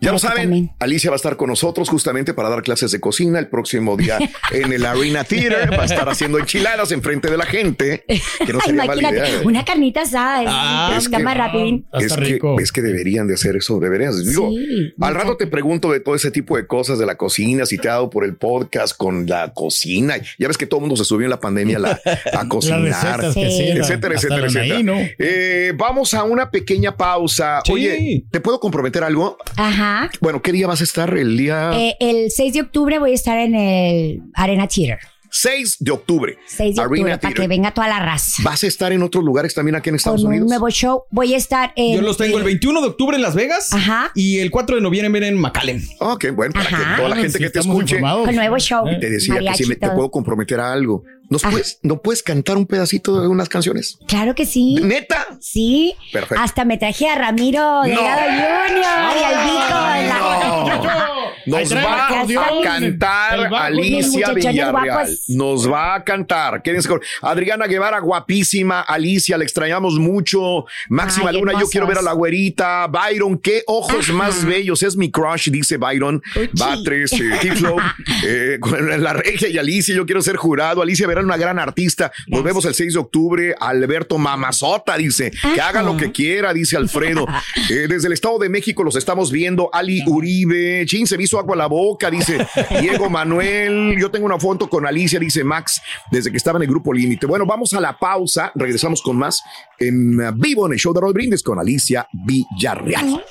Ya 0.00 0.12
lo 0.12 0.18
saben, 0.18 0.42
también. 0.44 0.70
Alicia 0.78 1.10
va 1.10 1.14
a 1.14 1.16
estar 1.16 1.36
con 1.36 1.48
nosotros 1.48 1.88
justamente 1.88 2.34
para 2.34 2.48
dar 2.50 2.62
clases 2.62 2.90
de 2.90 3.00
cocina 3.00 3.38
el 3.38 3.48
próximo 3.48 3.96
día 3.96 4.18
en 4.52 4.72
el 4.72 4.84
Arena 4.84 5.24
Theater. 5.24 5.72
Va 5.72 5.82
a 5.82 5.86
estar 5.86 6.08
haciendo 6.08 6.38
enchiladas 6.38 6.92
enfrente 6.92 7.30
de 7.30 7.36
la 7.36 7.46
gente. 7.46 8.04
Que 8.06 8.52
no 8.52 8.60
sería 8.60 8.84
mala 8.84 9.10
idea. 9.10 9.24
una 9.44 9.64
carnita 9.64 10.02
asada. 10.02 10.42
es- 10.42 10.48
Ah, 10.50 10.94
es 10.98 11.08
que 11.08 11.16
que- 11.16 11.22
más 11.22 11.36
rapidín. 11.36 11.86
Es 11.92 12.14
que, 12.14 12.38
es 12.60 12.72
que 12.72 12.82
deberían 12.82 13.26
de 13.26 13.34
hacer 13.34 13.56
eso, 13.56 13.78
deberías. 13.80 14.22
Digo, 14.24 14.50
Sí, 14.50 14.92
al 15.00 15.14
rato 15.14 15.36
te 15.36 15.46
pregunto 15.46 15.90
de 15.90 16.00
todo 16.00 16.14
ese 16.14 16.30
tipo 16.30 16.56
de 16.56 16.66
cosas 16.66 16.98
de 16.98 17.06
la 17.06 17.16
cocina, 17.16 17.64
si 17.66 17.78
te 17.78 17.88
ha 17.88 17.92
dado 17.92 18.10
por 18.10 18.24
el 18.24 18.36
podcast 18.36 18.96
con 18.96 19.26
la 19.26 19.52
cocina. 19.54 20.16
Ya 20.38 20.48
ves 20.48 20.58
que 20.58 20.66
todo 20.66 20.78
el 20.78 20.82
mundo 20.82 20.96
se 20.96 21.04
subió 21.04 21.24
en 21.24 21.30
la 21.30 21.40
pandemia 21.40 21.78
a, 21.78 21.80
la- 21.80 22.00
a 22.34 22.48
cocinar, 22.48 23.32
Sí. 23.32 23.40
etcétera, 23.42 24.14
etcétera, 24.14 24.46
etcétera. 24.46 24.46
Anaí, 24.76 24.82
¿no? 24.82 24.94
Eh, 25.18 25.72
vamos 25.76 26.12
a 26.14 26.22
una 26.24 26.50
pequeña 26.50 26.96
pausa. 26.96 27.62
Oye, 27.70 28.24
¿te 28.30 28.40
puedo 28.40 28.60
comprometer 28.60 29.02
algo? 29.02 29.38
Ajá. 29.56 29.85
Bueno, 30.20 30.42
¿qué 30.42 30.52
día 30.52 30.66
vas 30.66 30.80
a 30.80 30.84
estar? 30.84 31.16
El 31.16 31.36
día 31.36 31.70
Eh, 31.74 31.96
el 32.00 32.30
6 32.30 32.52
de 32.54 32.60
octubre 32.62 32.98
voy 32.98 33.12
a 33.12 33.14
estar 33.14 33.38
en 33.38 33.54
el 33.54 34.22
Arena 34.34 34.66
Cheater. 34.68 34.98
6 35.28 35.78
de 35.80 35.90
octubre. 35.90 36.38
6 36.46 36.76
de 36.76 36.80
Arena 36.80 36.84
octubre, 36.92 37.10
para 37.10 37.18
Theater. 37.20 37.42
que 37.42 37.48
venga 37.48 37.74
toda 37.74 37.88
la 37.88 37.98
raza. 37.98 38.42
¿Vas 38.42 38.62
a 38.64 38.66
estar 38.68 38.92
en 38.92 39.02
otros 39.02 39.22
lugares 39.22 39.52
también 39.54 39.74
aquí 39.74 39.90
en 39.90 39.96
Estados 39.96 40.20
Con 40.22 40.28
un 40.28 40.32
Unidos? 40.34 40.48
nuevo 40.48 40.70
show. 40.70 41.02
Voy 41.10 41.34
a 41.34 41.36
estar 41.36 41.72
en. 41.76 41.96
Yo 41.96 42.00
los 42.02 42.16
tengo 42.16 42.38
el 42.38 42.44
21 42.44 42.80
de 42.80 42.86
octubre 42.86 43.16
en 43.16 43.22
Las 43.22 43.34
Vegas. 43.34 43.70
Ajá. 43.72 44.12
Y 44.14 44.38
el 44.38 44.50
4 44.50 44.76
de 44.76 44.82
noviembre 44.82 45.26
en 45.28 45.36
McAllen. 45.38 45.82
Ok, 46.00 46.26
bueno, 46.34 46.54
para 46.54 46.66
Ajá. 46.66 46.90
que 46.90 46.96
toda 46.96 47.08
la 47.10 47.16
Sí, 47.16 47.22
gente 47.22 47.38
que 47.40 47.50
te 47.50 47.58
escuche. 47.58 47.96
informados. 47.96 48.24
Con 48.24 48.34
nuevo 48.34 48.58
show. 48.58 48.84
Te 48.98 49.10
decía 49.10 49.34
que 49.40 49.54
si 49.54 49.66
me, 49.66 49.74
y 49.74 49.78
te 49.78 49.90
puedo 49.90 50.10
comprometer 50.10 50.58
a 50.60 50.72
algo. 50.72 51.02
¿Nos 51.28 51.42
puedes, 51.42 51.78
¿No 51.82 52.00
puedes 52.02 52.22
cantar 52.22 52.56
un 52.56 52.66
pedacito 52.66 53.20
de 53.20 53.28
unas 53.28 53.48
canciones? 53.48 53.98
Claro 54.06 54.34
que 54.34 54.46
sí. 54.46 54.76
¿Neta? 54.82 55.26
Sí. 55.40 55.94
Perfecto. 56.12 56.42
Hasta 56.42 56.64
me 56.64 56.78
traje 56.78 57.08
a 57.08 57.16
Ramiro 57.16 57.82
Delgado 57.82 58.20
Jr. 58.22 58.76
y 59.20 59.24
al 59.24 59.44
Vico. 59.44 59.94
en 59.96 60.08
la- 60.08 61.06
Nos 61.46 61.72
va 61.72 62.06
a 62.08 62.62
cantar. 62.62 63.54
Alicia 63.54 64.32
Villarreal. 64.32 64.70
guapos. 64.72 65.24
Nos 65.28 65.70
va 65.70 65.94
a 65.94 66.04
cantar. 66.04 66.62
Quédense 66.62 66.88
con 66.88 67.00
Adriana 67.22 67.66
Guevara, 67.66 68.00
guapísima. 68.00 68.80
Alicia, 68.80 69.38
la 69.38 69.44
extrañamos 69.44 69.94
mucho. 69.98 70.64
Máxima 70.88 71.30
Ay, 71.30 71.36
Luna, 71.38 71.52
yo 71.58 71.68
quiero 71.68 71.86
ver 71.86 71.98
a 71.98 72.02
la 72.02 72.12
güerita. 72.12 72.86
Byron, 72.88 73.38
qué 73.38 73.62
ojos 73.66 73.96
Ajá. 74.08 74.12
más 74.12 74.44
bellos. 74.44 74.82
Es 74.82 74.96
mi 74.96 75.10
crush, 75.10 75.50
dice 75.50 75.76
Byron. 75.76 76.20
Uchi. 76.34 76.50
Batres, 76.54 77.12
eh, 77.12 77.30
Tiflo, 77.40 77.76
eh, 78.26 78.58
con 78.60 79.02
la 79.02 79.12
regia 79.12 79.48
y 79.48 79.58
Alicia, 79.58 79.94
yo 79.94 80.04
quiero 80.04 80.22
ser 80.22 80.36
jurado. 80.36 80.82
Alicia 80.82 81.06
Verán, 81.16 81.24
una 81.24 81.36
gran 81.38 81.58
artista. 81.58 82.12
Nos 82.26 82.42
vemos 82.42 82.64
el 82.66 82.74
6 82.74 82.92
de 82.92 82.98
octubre. 82.98 83.54
Alberto 83.58 84.18
Mamazota 84.18 84.96
dice 84.96 85.30
que 85.30 85.60
haga 85.60 85.82
lo 85.82 85.96
que 85.96 86.12
quiera, 86.12 86.52
dice 86.52 86.76
Alfredo. 86.76 87.26
Eh, 87.70 87.86
desde 87.88 88.06
el 88.06 88.12
Estado 88.12 88.38
de 88.38 88.48
México 88.48 88.84
los 88.84 88.96
estamos 88.96 89.32
viendo. 89.32 89.70
Ali 89.72 90.02
Uribe, 90.06 90.84
Chin, 90.86 91.06
se 91.06 91.16
me 91.16 91.24
hizo 91.24 91.38
agua 91.38 91.54
a 91.54 91.58
la 91.58 91.66
boca, 91.66 92.10
dice 92.10 92.46
Diego 92.80 93.08
Manuel. 93.08 93.96
Yo 93.98 94.10
tengo 94.10 94.26
una 94.26 94.38
foto 94.38 94.68
con 94.68 94.86
Alicia, 94.86 95.18
dice 95.18 95.42
Max, 95.42 95.80
desde 96.10 96.30
que 96.30 96.36
estaba 96.36 96.58
en 96.58 96.62
el 96.62 96.68
grupo 96.68 96.92
Límite. 96.92 97.26
Bueno, 97.26 97.46
vamos 97.46 97.72
a 97.74 97.80
la 97.80 97.98
pausa. 97.98 98.52
Regresamos 98.54 99.02
con 99.02 99.16
más 99.16 99.42
en 99.78 100.20
uh, 100.20 100.32
vivo 100.34 100.66
en 100.66 100.74
el 100.74 100.78
show 100.78 100.92
de 100.92 101.00
Roll 101.00 101.14
Brindes 101.14 101.42
con 101.42 101.58
Alicia 101.58 102.06
Villarreal. 102.12 103.22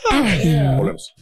Volvemos. 0.78 1.14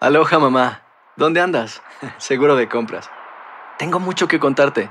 Aloha 0.00 0.38
mamá, 0.38 0.82
¿dónde 1.16 1.40
andas? 1.40 1.82
Seguro 2.18 2.54
de 2.54 2.68
compras. 2.68 3.10
Tengo 3.78 3.98
mucho 3.98 4.28
que 4.28 4.38
contarte. 4.38 4.90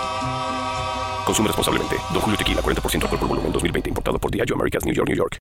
Consume 1.25 1.47
responsablemente. 1.47 1.97
Don 2.11 2.21
Julio 2.21 2.37
Tequila, 2.37 2.61
40% 2.61 3.03
alcohol 3.03 3.19
por 3.19 3.27
volumen, 3.27 3.51
2020. 3.51 3.89
Importado 3.89 4.19
por 4.19 4.31
Diageo 4.31 4.55
Americas, 4.55 4.85
New 4.85 4.93
York, 4.93 5.07
New 5.07 5.17
York. 5.17 5.39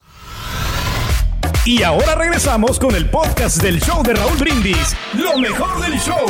Y 1.65 1.83
ahora 1.83 2.15
regresamos 2.15 2.79
con 2.79 2.95
el 2.95 3.11
podcast 3.11 3.63
del 3.63 3.81
show 3.81 4.03
de 4.03 4.15
Raúl 4.15 4.39
Brindis. 4.39 4.97
Lo 5.13 5.39
mejor 5.39 5.81
del 5.83 5.99
show. 5.99 6.27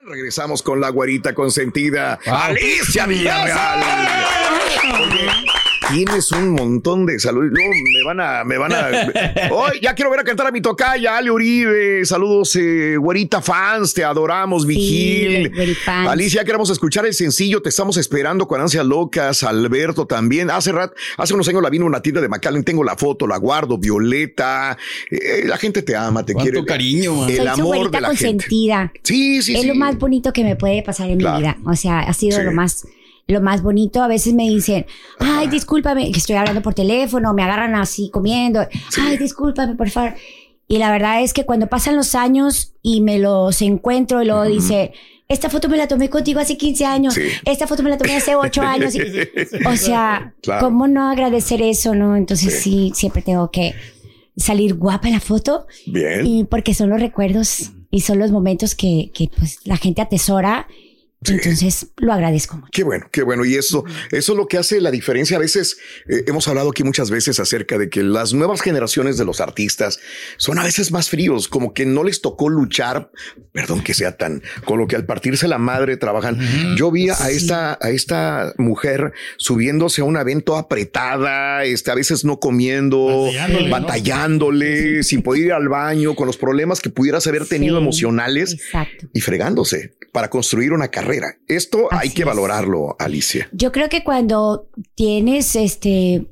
Regresamos 0.00 0.62
con 0.62 0.80
la 0.80 0.90
güerita 0.90 1.34
consentida, 1.34 2.20
Alicia 2.26 3.06
Villarreal. 3.06 3.82
Oye, 4.94 5.45
tienes 5.92 6.32
un 6.32 6.50
montón 6.50 7.06
de 7.06 7.18
salud. 7.18 7.44
Luego 7.44 7.70
me 7.72 8.04
van 8.04 8.20
a, 8.20 8.44
me 8.44 8.58
van 8.58 8.72
a. 8.72 8.88
Hoy 9.50 9.78
ya 9.82 9.94
quiero 9.94 10.10
ver 10.10 10.20
a 10.20 10.24
cantar 10.24 10.46
a 10.46 10.50
mi 10.50 10.60
tocaya, 10.60 11.16
Ale 11.16 11.30
Uribe. 11.30 12.04
Saludos, 12.04 12.54
eh, 12.56 12.96
güerita 12.96 13.40
fans, 13.42 13.94
te 13.94 14.04
adoramos, 14.04 14.66
Vigil. 14.66 15.50
güerifans. 15.54 16.08
Alicia, 16.08 16.44
queremos 16.44 16.70
escuchar 16.70 17.06
el 17.06 17.14
sencillo, 17.14 17.62
te 17.62 17.68
estamos 17.68 17.96
esperando 17.96 18.46
con 18.48 18.60
ansias 18.60 18.84
locas. 18.84 19.42
Alberto 19.42 20.06
también. 20.06 20.50
Hace 20.50 20.72
rat, 20.72 20.92
hace 21.16 21.34
unos 21.34 21.48
años 21.48 21.62
la 21.62 21.70
vino 21.70 21.86
una 21.86 22.00
tienda 22.02 22.20
de 22.20 22.28
McAllen, 22.28 22.64
tengo 22.64 22.82
la 22.84 22.96
foto, 22.96 23.26
la 23.26 23.36
guardo, 23.36 23.78
Violeta. 23.78 24.76
Eh, 25.10 25.44
la 25.46 25.56
gente 25.56 25.82
te 25.82 25.94
ama, 25.96 26.24
te 26.24 26.32
Cuánto 26.32 26.50
quiere. 26.52 26.66
cariño, 26.66 27.14
man. 27.14 27.30
El 27.30 27.36
Soy 27.36 27.46
su 27.46 27.52
amor 27.52 27.90
de 27.90 28.00
la 28.00 28.08
gente. 28.14 28.22
consentida. 28.24 28.92
Sí, 29.02 29.42
sí, 29.42 29.54
es 29.54 29.62
sí. 29.62 29.66
lo 29.68 29.74
más 29.74 29.98
bonito 29.98 30.32
que 30.32 30.42
me 30.44 30.56
puede 30.56 30.82
pasar 30.82 31.08
en 31.10 31.18
Claro. 31.18 31.36
mi 31.36 31.42
vida. 31.42 31.56
O 31.64 31.74
sea, 31.74 32.00
ha 32.00 32.12
sido 32.12 32.38
Sí. 32.38 32.44
lo 32.44 32.52
más 32.52 32.86
lo 33.26 33.40
más 33.40 33.62
bonito. 33.62 34.02
A 34.02 34.08
veces 34.08 34.34
me 34.34 34.44
dicen, 34.48 34.86
ay, 35.18 35.48
discúlpame, 35.48 36.10
que 36.12 36.18
estoy 36.18 36.36
hablando 36.36 36.62
por 36.62 36.74
teléfono, 36.74 37.34
me 37.34 37.42
agarran 37.42 37.74
así 37.74 38.10
comiendo. 38.12 38.60
Ay, 38.98 39.16
discúlpame, 39.18 39.74
por 39.74 39.90
favor. 39.90 40.14
Y 40.68 40.78
la 40.78 40.90
verdad 40.90 41.22
es 41.22 41.32
que 41.32 41.44
cuando 41.44 41.68
pasan 41.68 41.96
los 41.96 42.14
años 42.14 42.72
y 42.82 43.00
me 43.00 43.18
los 43.18 43.62
encuentro 43.62 44.22
y 44.22 44.26
luego 44.26 44.44
dice, 44.44 44.92
esta 45.28 45.48
foto 45.50 45.68
me 45.68 45.76
la 45.76 45.86
tomé 45.88 46.08
contigo 46.10 46.40
hace 46.40 46.56
15 46.56 46.84
años, 46.86 47.14
Sí. 47.14 47.22
esta 47.44 47.66
foto 47.66 47.82
me 47.82 47.90
la 47.90 47.98
tomé 47.98 48.16
hace 48.16 48.34
8 48.34 48.62
años. 48.66 48.94
Y- 48.94 49.00
o 49.66 49.76
sea, 49.76 50.34
Claro. 50.42 50.66
¿cómo 50.66 50.86
no 50.88 51.08
agradecer 51.08 51.62
eso, 51.62 51.94
no? 51.94 52.16
Entonces 52.16 52.60
sí, 52.62 52.92
siempre 52.94 53.22
tengo 53.22 53.50
que 53.50 53.74
salir 54.36 54.74
guapa 54.74 55.08
en 55.08 55.14
la 55.14 55.20
foto 55.20 55.66
Bien. 55.86 56.26
y 56.26 56.44
porque 56.44 56.74
son 56.74 56.90
los 56.90 57.00
recuerdos 57.00 57.72
y 57.90 58.00
son 58.00 58.18
los 58.18 58.30
momentos 58.32 58.74
que, 58.74 59.10
que 59.14 59.30
pues 59.36 59.60
la 59.64 59.76
gente 59.76 60.02
atesora. 60.02 60.66
Entonces 61.34 61.88
lo 61.96 62.12
agradezco 62.12 62.56
mucho. 62.56 62.68
Qué 62.72 62.84
bueno, 62.84 63.08
qué 63.10 63.22
bueno. 63.22 63.44
Y 63.44 63.54
eso, 63.54 63.84
eso 64.10 64.32
es 64.32 64.36
lo 64.36 64.46
que 64.48 64.58
hace 64.58 64.80
la 64.80 64.90
diferencia. 64.90 65.36
A 65.36 65.40
veces 65.40 65.78
eh, 66.08 66.24
hemos 66.26 66.48
hablado 66.48 66.70
aquí 66.70 66.84
muchas 66.84 67.10
veces 67.10 67.40
acerca 67.40 67.78
de 67.78 67.88
que 67.88 68.02
las 68.02 68.32
nuevas 68.32 68.60
generaciones 68.60 69.16
de 69.18 69.24
los 69.24 69.40
artistas 69.40 69.98
son 70.36 70.58
a 70.58 70.64
veces 70.64 70.92
más 70.92 71.10
fríos, 71.10 71.48
como 71.48 71.74
que 71.74 71.86
no 71.86 72.04
les 72.04 72.20
tocó 72.20 72.48
luchar, 72.48 73.10
perdón 73.52 73.82
que 73.82 73.94
sea 73.94 74.16
tan, 74.16 74.42
con 74.64 74.78
lo 74.78 74.86
que 74.86 74.96
al 74.96 75.06
partirse 75.06 75.48
la 75.48 75.58
madre 75.58 75.96
trabajan. 75.96 76.38
Yo 76.76 76.90
vi 76.90 77.08
a 77.08 77.30
esta, 77.30 77.78
a 77.80 77.90
esta 77.90 78.54
mujer 78.58 79.12
subiéndose 79.36 80.00
a 80.00 80.04
un 80.04 80.16
evento 80.16 80.56
apretada, 80.56 81.64
este, 81.64 81.90
a 81.90 81.94
veces 81.94 82.24
no 82.24 82.38
comiendo, 82.38 83.26
Batallándole, 83.26 83.70
batallándole, 83.70 84.96
¿no? 84.96 85.02
sin 85.02 85.22
poder 85.22 85.42
ir 85.42 85.52
al 85.52 85.68
baño, 85.68 86.14
con 86.14 86.26
los 86.26 86.36
problemas 86.36 86.80
que 86.80 86.90
pudieras 86.90 87.26
haber 87.26 87.46
tenido 87.46 87.76
Sí, 87.76 87.82
emocionales 87.82 88.52
Exacto. 88.52 89.08
y 89.12 89.20
fregándose 89.20 89.94
para 90.12 90.30
construir 90.30 90.72
una 90.72 90.88
carrera. 90.88 91.15
Esto 91.48 91.88
hay 91.90 92.10
que 92.10 92.22
es. 92.22 92.26
valorarlo, 92.26 92.96
Alicia. 92.98 93.48
Yo 93.52 93.72
creo 93.72 93.88
que 93.88 94.02
cuando 94.04 94.68
tienes 94.94 95.56
este 95.56 96.26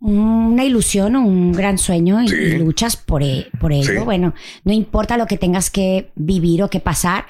una 0.00 0.64
ilusión 0.64 1.14
o 1.16 1.20
un 1.26 1.52
gran 1.52 1.76
sueño 1.76 2.22
y, 2.22 2.28
Sí. 2.28 2.34
y 2.34 2.58
luchas 2.58 2.96
por, 2.96 3.22
e- 3.22 3.48
por 3.60 3.70
ello, 3.72 3.98
Sí. 3.98 4.04
bueno, 4.04 4.32
no 4.64 4.72
importa 4.72 5.18
lo 5.18 5.26
que 5.26 5.36
tengas 5.36 5.70
que 5.70 6.10
vivir 6.14 6.62
o 6.62 6.70
que 6.70 6.80
pasar, 6.80 7.26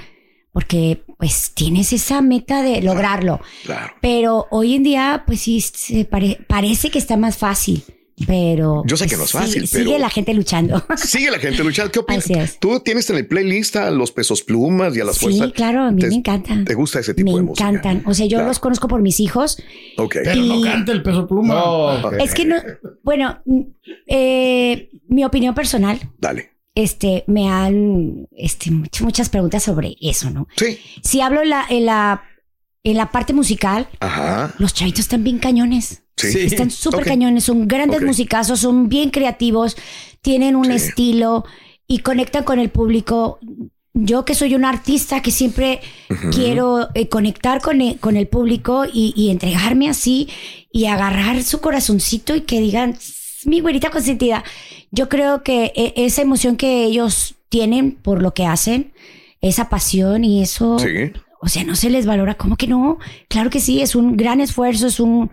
porque 0.52 1.02
pues 1.18 1.50
tienes 1.54 1.92
esa 1.92 2.22
meta 2.22 2.62
de 2.62 2.80
lograrlo. 2.82 3.40
Claro. 3.64 3.92
Pero 4.00 4.46
hoy 4.50 4.74
en 4.76 4.84
día, 4.84 5.24
pues 5.26 5.40
sí, 5.40 5.60
se 5.60 6.04
pare- 6.04 6.38
parece 6.48 6.90
que 6.90 6.98
está 7.00 7.16
más 7.16 7.36
fácil. 7.38 7.82
Pero 8.26 8.82
Yo 8.86 8.96
sé 8.96 9.06
que 9.06 9.16
no 9.16 9.24
es 9.24 9.30
sí- 9.30 9.38
fácil, 9.38 9.66
sigue 9.66 9.84
pero- 9.84 9.98
la 9.98 10.10
gente 10.10 10.34
luchando. 10.34 10.84
Sigue 10.96 11.30
la 11.30 11.38
gente 11.38 11.64
luchando. 11.64 11.90
¿Qué 11.90 11.98
opinas? 12.00 12.24
Así 12.24 12.34
es. 12.34 12.58
Tú 12.58 12.78
tienes 12.80 13.08
en 13.10 13.16
el 13.16 13.26
playlist 13.26 13.76
a 13.76 13.90
los 13.90 14.12
pesos 14.12 14.42
plumas 14.42 14.94
y 14.96 15.00
a 15.00 15.04
las 15.04 15.16
Sí, 15.16 15.26
fuerzas. 15.26 15.52
claro, 15.52 15.82
a 15.84 15.90
mí 15.90 16.00
¿Te- 16.02 16.08
me 16.08 16.16
encantan. 16.16 16.64
¿Te 16.64 16.74
gusta 16.74 17.00
ese 17.00 17.14
tipo 17.14 17.30
Me 17.32 17.38
de 17.38 17.42
música? 17.44 17.68
encantan. 17.68 18.02
O 18.06 18.12
sea, 18.14 18.26
yo 18.26 18.36
Claro. 18.36 18.48
los 18.48 18.58
conozco 18.58 18.88
por 18.88 19.00
mis 19.00 19.20
hijos. 19.20 19.56
Ok. 19.96 20.16
Pero 20.24 20.42
no 20.42 20.56
Y- 20.60 20.64
canta 20.64 20.92
el 20.92 21.02
peso 21.02 21.26
pluma. 21.26 21.54
No. 21.54 22.10
Es 22.18 22.34
que 22.34 22.44
no, 22.44 22.56
bueno, 23.02 23.42
eh, 24.06 24.90
mi 25.08 25.24
opinión 25.24 25.54
personal, 25.54 25.98
Dale. 26.18 26.50
este, 26.74 27.24
me 27.26 27.48
han, 27.48 28.26
este, 28.36 28.70
muchas 28.70 29.28
preguntas 29.28 29.62
sobre 29.62 29.96
eso, 30.00 30.30
¿no? 30.30 30.46
Sí. 30.56 30.78
Si 31.02 31.20
hablo 31.20 31.42
en 31.42 31.50
la, 31.50 31.64
en 31.68 31.86
la, 31.86 32.22
en 32.84 32.96
la 32.96 33.10
parte 33.12 33.32
musical, 33.32 33.88
Ajá. 34.00 34.54
los 34.58 34.74
chavitos 34.74 35.00
están 35.00 35.24
bien 35.24 35.38
cañones. 35.38 36.02
Sí. 36.28 36.40
Están 36.40 36.70
súper 36.70 37.04
cañones, 37.04 37.44
son 37.44 37.66
grandes 37.68 38.00
Ok. 38.00 38.06
musicazos, 38.06 38.60
son 38.60 38.88
bien 38.88 39.10
creativos, 39.10 39.76
tienen 40.22 40.56
un 40.56 40.66
Sí. 40.66 40.72
estilo 40.72 41.44
y 41.86 41.98
conectan 41.98 42.44
con 42.44 42.58
el 42.58 42.70
público. 42.70 43.38
Yo 43.92 44.24
que 44.24 44.34
soy 44.34 44.54
una 44.54 44.68
artista 44.68 45.20
que 45.20 45.30
siempre 45.32 45.80
quiero 46.32 46.88
eh, 46.94 47.08
conectar 47.08 47.60
con 47.60 47.80
el, 47.80 47.98
con 47.98 48.16
el 48.16 48.28
público 48.28 48.84
y, 48.90 49.12
y 49.16 49.30
entregarme 49.30 49.88
así 49.88 50.28
y 50.70 50.86
agarrar 50.86 51.42
su 51.42 51.60
corazoncito 51.60 52.36
y 52.36 52.42
que 52.42 52.60
digan, 52.60 52.90
"Es 52.90 53.46
mi 53.46 53.60
güerita 53.60 53.90
consentida. 53.90 54.44
Yo 54.92 55.08
creo 55.08 55.42
que 55.42 55.72
eh, 55.74 55.92
esa 55.96 56.22
emoción 56.22 56.56
que 56.56 56.84
ellos 56.84 57.34
tienen 57.48 57.92
por 57.92 58.22
lo 58.22 58.32
que 58.32 58.46
hacen, 58.46 58.92
esa 59.40 59.68
pasión 59.68 60.24
y 60.24 60.40
eso, 60.42 60.78
Sí. 60.78 61.12
o 61.40 61.48
sea, 61.48 61.64
no 61.64 61.74
se 61.74 61.90
les 61.90 62.06
valora. 62.06 62.34
¿Cómo 62.36 62.56
que 62.56 62.68
no? 62.68 62.98
Claro 63.28 63.50
que 63.50 63.58
sí, 63.60 63.80
es 63.80 63.96
un 63.96 64.16
gran 64.16 64.40
esfuerzo, 64.40 64.86
es 64.86 65.00
un, 65.00 65.30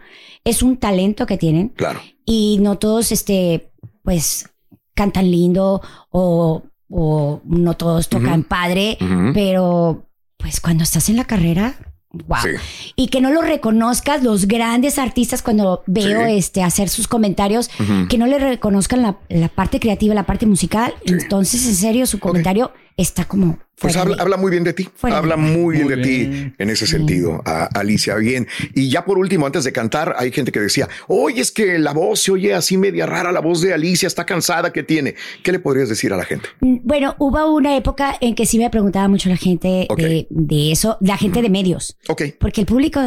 es 0.50 0.63
un 0.63 0.77
talento 0.77 1.25
que 1.25 1.38
tienen. 1.38 1.70
Claro. 1.70 2.00
Y 2.25 2.58
no 2.62 2.77
todos, 2.77 3.12
este, 3.12 3.72
pues, 4.04 4.50
cantan 4.96 5.30
lindo 5.32 5.82
o, 6.10 6.63
o 6.89 7.42
no 7.46 7.75
todos 7.75 8.10
tocan 8.10 8.44
padre, 8.44 8.98
pero 9.34 10.06
pues 10.38 10.60
cuando 10.62 10.84
estás 10.84 11.10
en 11.10 11.18
la 11.18 11.25
carrera, 11.25 11.75
wow. 12.12 12.38
Sí. 12.42 12.94
Y 12.96 13.08
que 13.08 13.22
no 13.22 13.32
lo 13.32 13.42
reconozcas 13.42 14.24
los 14.24 14.48
grandes 14.48 14.98
artistas 14.98 15.42
cuando 15.42 15.84
veo 15.88 16.25
Sí. 16.27 16.38
este 16.38 16.63
hacer 16.63 16.89
sus 16.89 17.08
comentarios, 17.08 17.70
que 18.10 18.18
no 18.18 18.25
le 18.27 18.39
reconozcan 18.39 19.01
la, 19.01 19.18
la 19.30 19.50
parte 19.50 19.80
creativa, 19.80 20.13
la 20.16 20.25
parte 20.25 20.46
musical. 20.46 20.94
Sí. 21.06 21.13
Entonces, 21.13 21.66
en 21.68 21.75
serio, 21.75 22.06
su 22.08 22.20
comentario 22.20 22.72
está 22.98 23.25
como 23.25 23.60
Pues 23.80 23.96
habla, 23.96 24.16
de- 24.16 24.22
habla 24.24 24.38
muy 24.38 24.50
bien 24.50 24.63
de 24.63 24.74
ti. 24.74 24.89
Fuera 24.96 25.18
habla 25.20 25.36
de- 25.36 25.42
muy 25.44 25.75
bien 25.75 25.86
Muy 25.88 25.96
de 25.96 26.01
bien. 26.01 26.50
ti 26.51 26.56
en 26.58 26.70
ese 26.72 26.88
sentido, 26.88 27.42
a- 27.46 27.66
Alicia. 27.80 28.16
Bien. 28.16 28.48
Y 28.74 28.89
ya 28.89 29.06
por 29.06 29.20
último, 29.20 29.46
antes 29.46 29.63
de 29.63 29.72
cantar, 29.72 30.16
hay 30.18 30.32
gente 30.32 30.51
que 30.51 30.60
decía, 30.60 30.89
oye, 31.08 31.39
es 31.42 31.51
que 31.51 31.77
la 31.77 31.94
voz 31.94 32.22
se 32.24 32.32
oye 32.32 32.56
así 32.56 32.75
media 32.75 33.06
rara, 33.06 33.32
la 33.32 33.39
voz 33.39 33.62
de 33.62 33.74
Alicia 33.75 34.08
está 34.08 34.25
cansada 34.25 34.74
que 34.74 34.82
tiene. 34.82 35.13
¿Qué 35.44 35.51
le 35.51 35.60
podrías 35.60 35.89
decir 35.89 36.12
a 36.12 36.18
la 36.18 36.25
gente? 36.25 36.50
Mm, 36.62 36.77
Bueno, 36.84 37.16
hubo 37.20 37.54
una 37.54 37.77
época 37.77 38.18
en 38.20 38.34
que 38.34 38.46
sí 38.48 38.58
me 38.58 38.70
preguntaba 38.72 39.08
mucho 39.08 39.30
la 39.30 39.38
gente 39.38 39.88
de, 39.96 40.25
de 40.30 40.72
eso, 40.72 40.98
la 41.01 41.18
gente 41.18 41.42
de 41.44 41.50
medios, 41.51 41.98
Ok. 42.10 42.24
porque 42.39 42.62
el 42.62 42.68
público 42.68 43.00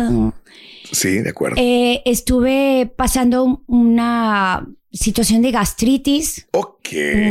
Sí, 0.93 1.19
de 1.19 1.31
acuerdo. 1.31 1.57
eh, 1.59 2.03
estuve 2.05 2.93
pasando 2.97 3.43
un- 3.45 3.65
una 3.67 4.67
situación 4.93 5.43
de 5.43 5.51
gastritis, 5.53 6.47
ok. 6.53 6.89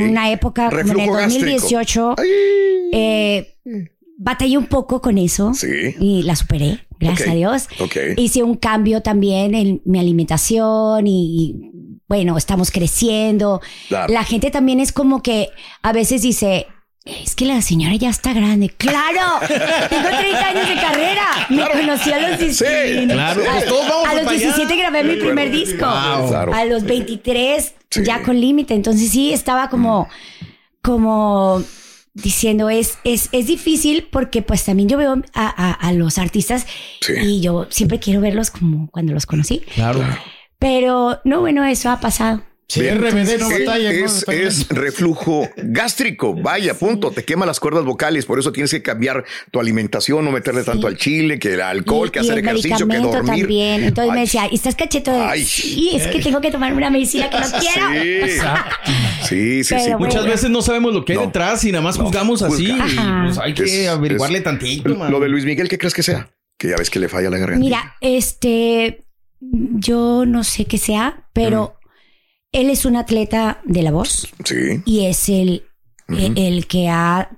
una 0.10 0.32
época 0.32 0.70
como 0.70 0.80
en 0.82 0.88
el 0.90 0.96
Reflujo 0.96 1.14
gástrico. 1.14 1.46
2018. 1.46 2.16
Ay. 2.18 2.28
eh, 2.94 3.56
batallé 4.18 4.58
un 4.58 4.66
poco 4.68 5.02
con 5.02 5.18
eso 5.18 5.54
Sí. 5.54 5.96
y 6.00 6.24
la 6.24 6.36
superé, 6.36 6.86
gracias 7.00 7.30
a 7.30 7.34
Dios. 7.34 7.68
Ok. 7.80 7.96
Hice 8.18 8.44
un 8.44 8.56
cambio 8.56 9.02
también 9.02 9.56
en 9.56 9.82
mi 9.86 10.00
alimentación 10.00 11.08
y, 11.08 11.36
y, 11.42 11.72
bueno, 12.08 12.38
estamos 12.38 12.72
creciendo. 12.72 13.62
Claro. 13.88 14.12
La 14.14 14.24
gente 14.24 14.52
también 14.52 14.80
es 14.80 14.92
como 14.92 15.22
que 15.22 15.50
a 15.84 15.94
veces 15.94 16.22
dice, 16.22 16.68
es 17.06 17.34
que 17.36 17.46
la 17.46 17.62
señora 17.62 17.96
ya 17.96 18.10
está 18.10 18.34
grande. 18.34 18.70
¡Claro! 18.78 19.40
Tengo 19.90 20.10
30 20.10 20.48
años 20.48 20.68
de 20.70 20.76
carrera. 20.76 21.26
Me 21.50 21.68
conocí 21.70 22.12
a 22.12 22.30
los 22.30 22.40
17. 22.40 23.08
claro. 23.08 23.42
A, 23.42 23.54
Pues 23.54 23.66
todos 23.66 23.88
vamos 23.90 24.08
a 24.08 24.14
los 24.14 24.24
para 24.26 24.36
allá. 24.38 24.46
17 24.48 24.76
grabé 24.76 25.04
mi 25.04 25.16
primer 25.16 25.50
disco. 25.52 25.86
Wow. 25.86 26.30
Claro. 26.30 26.54
A 26.54 26.66
los 26.66 26.84
23 26.84 27.74
Sí. 27.90 28.02
ya 28.06 28.22
con 28.22 28.40
límite. 28.40 28.76
Entonces 28.76 29.10
sí, 29.10 29.34
estaba 29.34 29.70
como, 29.70 30.08
como 30.82 31.64
diciendo, 32.14 32.70
es, 32.70 32.98
es, 33.04 33.30
es 33.32 33.48
difícil 33.48 34.08
porque 34.12 34.42
pues 34.42 34.64
también 34.66 34.90
yo 34.90 34.98
veo 34.98 35.22
a, 35.34 35.48
a- 35.48 35.72
a 35.74 35.94
los 35.94 36.18
artistas 36.18 36.68
Sí. 37.02 37.14
y 37.22 37.42
yo 37.42 37.68
siempre 37.70 38.00
quiero 38.00 38.22
verlos 38.22 38.52
como 38.52 38.90
cuando 38.92 39.14
los 39.14 39.26
conocí. 39.26 39.60
Claro. 39.74 40.06
Pero 40.60 41.20
no, 41.24 41.40
bueno, 41.40 41.64
eso 41.64 41.90
ha 41.90 42.00
pasado. 42.00 42.44
Sí, 42.72 42.82
Bien. 42.82 43.00
RBD 43.00 43.40
no 43.40 43.50
Es- 43.50 43.66
batalla. 43.66 43.92
Es, 43.92 44.68
reflujo 44.70 45.50
gástrico. 45.58 46.36
Vaya, 46.36 46.76
punto. 46.76 47.10
Te 47.10 47.26
quema 47.26 47.48
las 47.48 47.60
cuerdas 47.60 47.84
vocales. 47.84 48.28
Por 48.28 48.38
eso 48.38 48.52
tienes 48.52 48.70
que 48.70 48.84
cambiar 48.84 49.26
tu 49.50 49.60
alimentación, 49.60 50.24
no 50.24 50.32
meterle 50.32 50.64
tanto 50.64 50.86
al 50.86 50.96
chile, 50.96 51.40
que 51.40 51.56
el 51.56 51.62
alcohol, 51.62 52.10
Y- 52.10 52.12
que 52.12 52.20
y 52.20 52.22
hacer 52.22 52.38
el 52.38 52.46
ejercicio, 52.46 52.88
que 52.88 52.98
dormir. 53.00 53.26
también. 53.26 53.84
Entonces 53.86 54.14
me 54.14 54.20
decía, 54.22 54.48
¿y 54.52 54.54
estás 54.56 54.76
cacheto? 54.76 55.12
de 55.12 55.20
Ay. 55.20 55.44
Sí, 55.44 55.90
es 55.96 56.06
que 56.08 56.20
tengo 56.22 56.42
que 56.42 56.52
tomar 56.52 56.72
una 56.74 56.92
medicina 56.92 57.28
que 57.32 57.40
no 57.40 57.46
quiero. 57.60 57.88
Sí, 59.28 59.28
sí, 59.28 59.64
sí. 59.64 59.76
Pero 59.76 59.98
Muchas 60.00 60.16
bueno. 60.22 60.32
veces 60.32 60.50
no 60.52 60.62
sabemos 60.62 60.94
lo 60.94 61.04
que 61.06 61.14
hay 61.14 61.20
No. 61.20 61.26
detrás 61.26 61.64
y 61.64 61.72
nada 61.72 61.84
más 61.84 61.98
No. 61.98 62.06
juzgamos 62.06 62.44
así. 62.44 62.72
Pues, 63.24 63.38
hay 63.40 63.54
que 63.56 63.64
Es- 63.64 63.88
averiguarle 63.90 64.38
es- 64.40 64.44
tantito, 64.44 64.96
man. 64.96 65.12
Lo 65.12 65.20
de 65.20 65.30
Luis 65.30 65.44
Miguel, 65.46 65.68
¿qué 65.70 65.80
crees 65.80 65.96
que 65.96 66.04
sea? 66.04 66.30
Que 66.58 66.70
ya 66.70 66.76
ves 66.78 66.92
que 66.92 67.00
le 67.00 67.10
falla 67.10 67.32
la 67.32 67.38
garganta. 67.40 67.64
Mira, 67.66 67.96
este, 68.02 69.06
yo 69.42 70.26
no 70.28 70.44
sé 70.44 70.66
qué 70.66 70.78
sea, 70.78 71.28
pero 71.34 71.79
él 72.52 72.70
es 72.70 72.86
un 72.86 72.96
atleta 72.96 73.62
de 73.64 73.84
la 73.84 73.92
voz 73.92 74.28
Sí. 74.46 74.82
y 74.86 75.06
es 75.06 75.30
el, 75.30 75.66
Ujú. 76.08 76.18
el, 76.20 76.38
el 76.38 76.68
que 76.68 76.88
ha, 76.90 77.30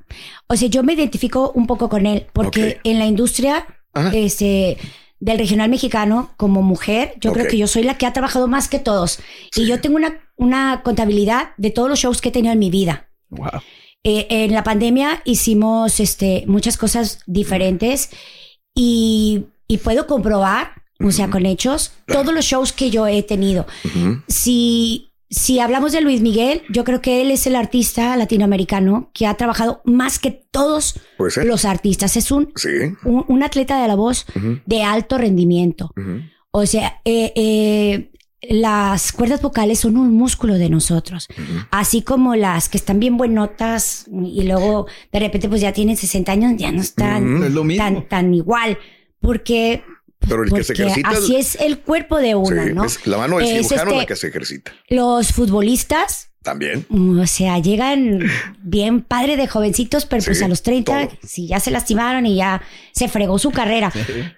o 0.48 0.56
sea, 0.56 0.68
yo 0.70 0.84
me 0.84 0.94
identifico 0.94 1.52
un 1.56 1.68
poco 1.68 1.90
con 1.90 2.06
él 2.06 2.28
porque 2.34 2.80
en 2.84 3.00
la 3.00 3.06
industria, 3.06 3.66
Ajá. 3.94 4.12
este, 4.16 4.78
del 5.20 5.38
regional 5.38 5.70
mexicano 5.70 6.32
como 6.38 6.62
mujer, 6.64 7.14
yo 7.20 7.32
creo 7.34 7.48
que 7.48 7.58
yo 7.58 7.68
soy 7.68 7.84
la 7.84 7.98
que 7.98 8.06
ha 8.08 8.14
trabajado 8.14 8.48
más 8.48 8.68
que 8.70 8.80
todos. 8.80 9.20
Y 9.56 9.68
yo 9.68 9.80
tengo 9.80 9.98
una, 9.98 10.20
una 10.36 10.82
contabilidad 10.84 11.50
de 11.58 11.70
todos 11.70 11.90
los 11.90 12.00
shows 12.00 12.22
que 12.22 12.30
he 12.30 12.32
tenido 12.32 12.54
en 12.54 12.60
mi 12.60 12.72
vida. 12.72 13.08
Wow. 13.30 13.62
Eh, 14.04 14.26
en 14.32 14.52
la 14.52 14.64
pandemia 14.64 15.22
hicimos 15.26 16.00
este, 16.00 16.44
muchas 16.48 16.76
cosas 16.76 17.20
diferentes 17.28 18.10
y, 18.74 19.44
y 19.68 19.78
puedo 19.78 20.08
comprobar, 20.08 20.72
o 21.04 21.12
sea, 21.12 21.30
con 21.30 21.46
hechos, 21.46 21.94
todos 22.08 22.34
los 22.34 22.46
shows 22.46 22.74
que 22.74 22.90
yo 22.90 23.08
he 23.08 23.24
tenido. 23.24 23.66
Si, 24.28 25.12
si 25.30 25.60
hablamos 25.60 25.92
de 25.92 26.02
Luis 26.02 26.22
Miguel, 26.22 26.62
yo 26.70 26.84
creo 26.84 27.02
que 27.02 27.22
él 27.22 27.32
es 27.32 27.48
el 27.48 27.56
artista 27.56 28.16
latinoamericano 28.18 29.10
que 29.14 29.28
ha 29.28 29.36
trabajado 29.36 29.82
más 29.86 30.20
que 30.20 30.32
todos 30.52 31.00
los 31.44 31.66
artistas. 31.66 32.18
Es 32.18 32.32
un, 32.32 32.52
Sí. 32.56 32.70
un, 33.06 33.26
un 33.28 33.44
atleta 33.44 33.82
de 33.82 33.88
la 33.88 33.96
voz 33.96 34.26
de 34.66 34.84
alto 34.84 35.18
rendimiento. 35.18 35.92
O 36.52 36.66
sea, 36.66 37.00
eh, 37.06 37.32
eh, 37.36 38.12
las 38.50 39.12
cuerdas 39.14 39.42
vocales 39.42 39.80
son 39.80 39.96
un 39.98 40.14
músculo 40.16 40.56
de 40.56 40.70
nosotros. 40.70 41.28
Así 41.70 42.02
como 42.02 42.36
las 42.36 42.68
que 42.70 42.78
están 42.78 43.00
bien 43.00 43.16
buenotas 43.16 44.06
y 44.12 44.44
luego 44.44 44.88
de 45.14 45.20
repente 45.20 45.48
pues 45.48 45.62
ya 45.62 45.72
tienen 45.72 45.96
60 45.96 46.32
años, 46.32 46.54
ya 46.58 46.72
no 46.72 46.82
están 46.82 47.36
Ujú. 47.36 47.44
Es 47.46 47.52
lo 47.54 47.64
mismo. 47.64 47.84
tan, 47.84 48.08
tan 48.10 48.34
igual. 48.34 48.78
Porque, 49.22 49.84
Pero 50.28 50.44
el 50.44 50.52
que 50.54 50.64
se 50.64 50.74
ejercita. 50.74 51.10
así 51.10 51.36
es 51.36 51.56
el 51.56 51.80
cuerpo 51.80 52.18
de 52.18 52.36
uno, 52.36 52.64
sí, 52.64 52.74
¿no? 52.74 52.86
es 52.86 53.06
la 53.08 53.18
mano 53.18 53.38
del 53.40 53.48
Es 53.48 53.68
cirujano 53.68 53.92
este, 53.92 54.02
la 54.02 54.06
que 54.06 54.16
se 54.16 54.28
ejercita. 54.28 54.72
Los 54.90 55.32
futbolistas 55.34 56.30
También. 56.44 56.86
Mm, 56.90 57.20
O 57.20 57.28
sea, 57.28 57.60
llegan 57.60 58.20
bien 58.64 59.02
padre 59.02 59.36
de 59.38 59.48
jovencitos, 59.48 60.06
pero 60.06 60.24
pues 60.24 60.38
Sí, 60.40 60.44
a 60.44 60.48
los 60.48 60.62
30, 60.64 61.08
todo. 61.08 61.18
si 61.24 61.48
ya 61.48 61.60
se 61.60 61.70
lastimaron 61.72 62.26
y 62.26 62.36
ya 62.38 62.62
se 62.94 63.08
fregó 63.10 63.38
su 63.40 63.52
carrera. 63.52 63.92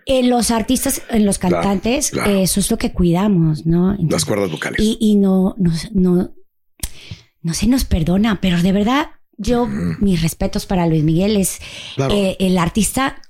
En 0.06 0.30
los 0.30 0.52
artistas, 0.52 1.02
en 1.10 1.26
los 1.26 1.38
cantantes, 1.38 2.12
claro. 2.12 2.32
eso 2.32 2.60
es 2.60 2.70
lo 2.72 2.78
que 2.78 2.92
cuidamos, 2.92 3.66
¿no? 3.66 3.96
Las 4.10 4.26
cuerdas 4.26 4.52
vocales. 4.52 4.80
y, 4.82 4.98
y 5.00 5.16
no, 5.16 5.56
no, 5.58 5.72
no, 5.94 6.34
no 7.42 7.54
se 7.54 7.68
nos 7.68 7.84
perdona, 7.86 8.40
pero 8.42 8.62
de 8.62 8.72
verdad, 8.72 9.08
yo, 9.38 9.66
mis 9.68 10.22
respetos 10.22 10.66
para 10.66 10.88
Luis 10.88 11.04
Miguel, 11.04 11.38
es 11.38 11.60
Claro. 11.96 12.14
eh, 12.16 12.36
el 12.40 12.58
artista 12.58 13.22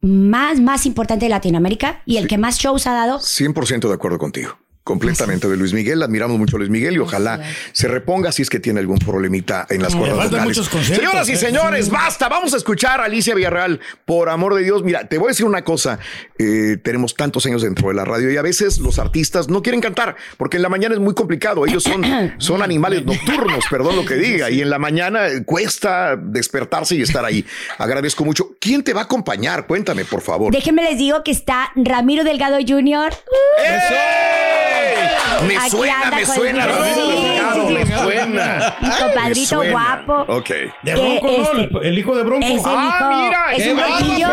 más, 0.00 0.60
más 0.60 0.86
importante 0.86 1.26
de 1.26 1.30
Latinoamérica 1.30 2.02
y 2.06 2.16
el 2.16 2.28
que 2.28 2.38
más 2.38 2.58
shows 2.58 2.86
ha 2.86 2.94
dado. 2.94 3.18
100% 3.18 3.88
de 3.88 3.94
acuerdo 3.94 4.18
contigo. 4.18 4.58
Completamente 4.90 5.48
de 5.48 5.56
Luis 5.56 5.72
Miguel. 5.72 6.02
Admiramos 6.02 6.36
mucho 6.36 6.56
a 6.56 6.58
Luis 6.58 6.68
Miguel 6.68 6.96
y 6.96 6.98
ojalá 6.98 7.40
se 7.70 7.86
reponga 7.86 8.32
si 8.32 8.42
es 8.42 8.50
que 8.50 8.58
tiene 8.58 8.80
algún 8.80 8.98
problemita 8.98 9.64
en 9.70 9.82
las 9.82 9.94
cuerdas 9.94 10.28
vocales. 10.28 10.56
Señoras 10.66 11.28
y 11.28 11.34
¿eh? 11.34 11.36
señores, 11.36 11.90
basta. 11.90 12.28
Vamos 12.28 12.54
a 12.54 12.56
escuchar 12.56 13.00
a 13.00 13.04
Alicia 13.04 13.36
Villarreal. 13.36 13.78
Por 14.04 14.28
amor 14.28 14.56
de 14.56 14.64
Dios, 14.64 14.82
mira, 14.82 15.06
te 15.06 15.18
voy 15.18 15.26
a 15.26 15.28
decir 15.28 15.46
una 15.46 15.62
cosa. 15.62 16.00
Eh, 16.40 16.76
tenemos 16.82 17.14
tantos 17.14 17.46
años 17.46 17.62
dentro 17.62 17.86
de 17.86 17.94
la 17.94 18.04
radio 18.04 18.32
y 18.32 18.36
a 18.36 18.42
veces 18.42 18.80
los 18.80 18.98
artistas 18.98 19.48
no 19.48 19.62
quieren 19.62 19.80
cantar 19.80 20.16
porque 20.36 20.56
en 20.56 20.64
la 20.64 20.68
mañana 20.68 20.96
es 20.96 21.00
muy 21.00 21.14
complicado. 21.14 21.64
Ellos 21.66 21.84
son, 21.84 22.04
son 22.38 22.60
animales 22.60 23.06
nocturnos, 23.06 23.64
perdón 23.70 23.94
lo 23.94 24.04
que 24.04 24.16
diga. 24.16 24.50
Y 24.50 24.60
en 24.60 24.70
la 24.70 24.80
mañana 24.80 25.28
eh, 25.28 25.44
cuesta 25.44 26.16
despertarse 26.16 26.96
y 26.96 27.02
estar 27.02 27.24
ahí. 27.24 27.46
Agradezco 27.78 28.24
mucho. 28.24 28.56
¿Quién 28.58 28.82
te 28.82 28.92
va 28.92 29.02
a 29.02 29.04
acompañar? 29.04 29.68
Cuéntame, 29.68 30.04
por 30.04 30.20
favor. 30.20 30.52
Déjenme 30.52 30.82
les 30.82 30.98
digo 30.98 31.22
que 31.22 31.30
está 31.30 31.70
Ramiro 31.76 32.24
Delgado 32.24 32.56
Jr. 32.56 33.12
¡Ey! 33.64 34.79
Me 35.46 35.56
Aquí 35.56 35.70
suena, 35.70 36.00
anda 36.02 36.16
me 36.16 36.26
suena, 36.26 36.64
el- 36.64 36.94
Sí, 36.94 37.74
me 37.74 37.86
suena. 37.86 38.76
Mi 38.80 38.88
compadrito 38.88 39.40
Me 39.40 39.46
suena. 39.46 39.72
guapo. 40.06 40.32
Ok. 40.34 40.50
De 40.82 40.92
Bronco, 40.94 41.26
¿no? 41.28 41.60
este- 41.60 41.78
El, 41.78 41.86
el 41.86 41.98
hijo 41.98 42.16
de 42.16 42.22
Bronco. 42.24 42.46
Es 42.46 42.52
el 42.52 42.60
Ah, 42.66 42.98
hijo. 42.98 43.22
mira, 43.22 43.52
es 43.56 43.66
un 43.68 43.76
bronquillo. 43.76 44.28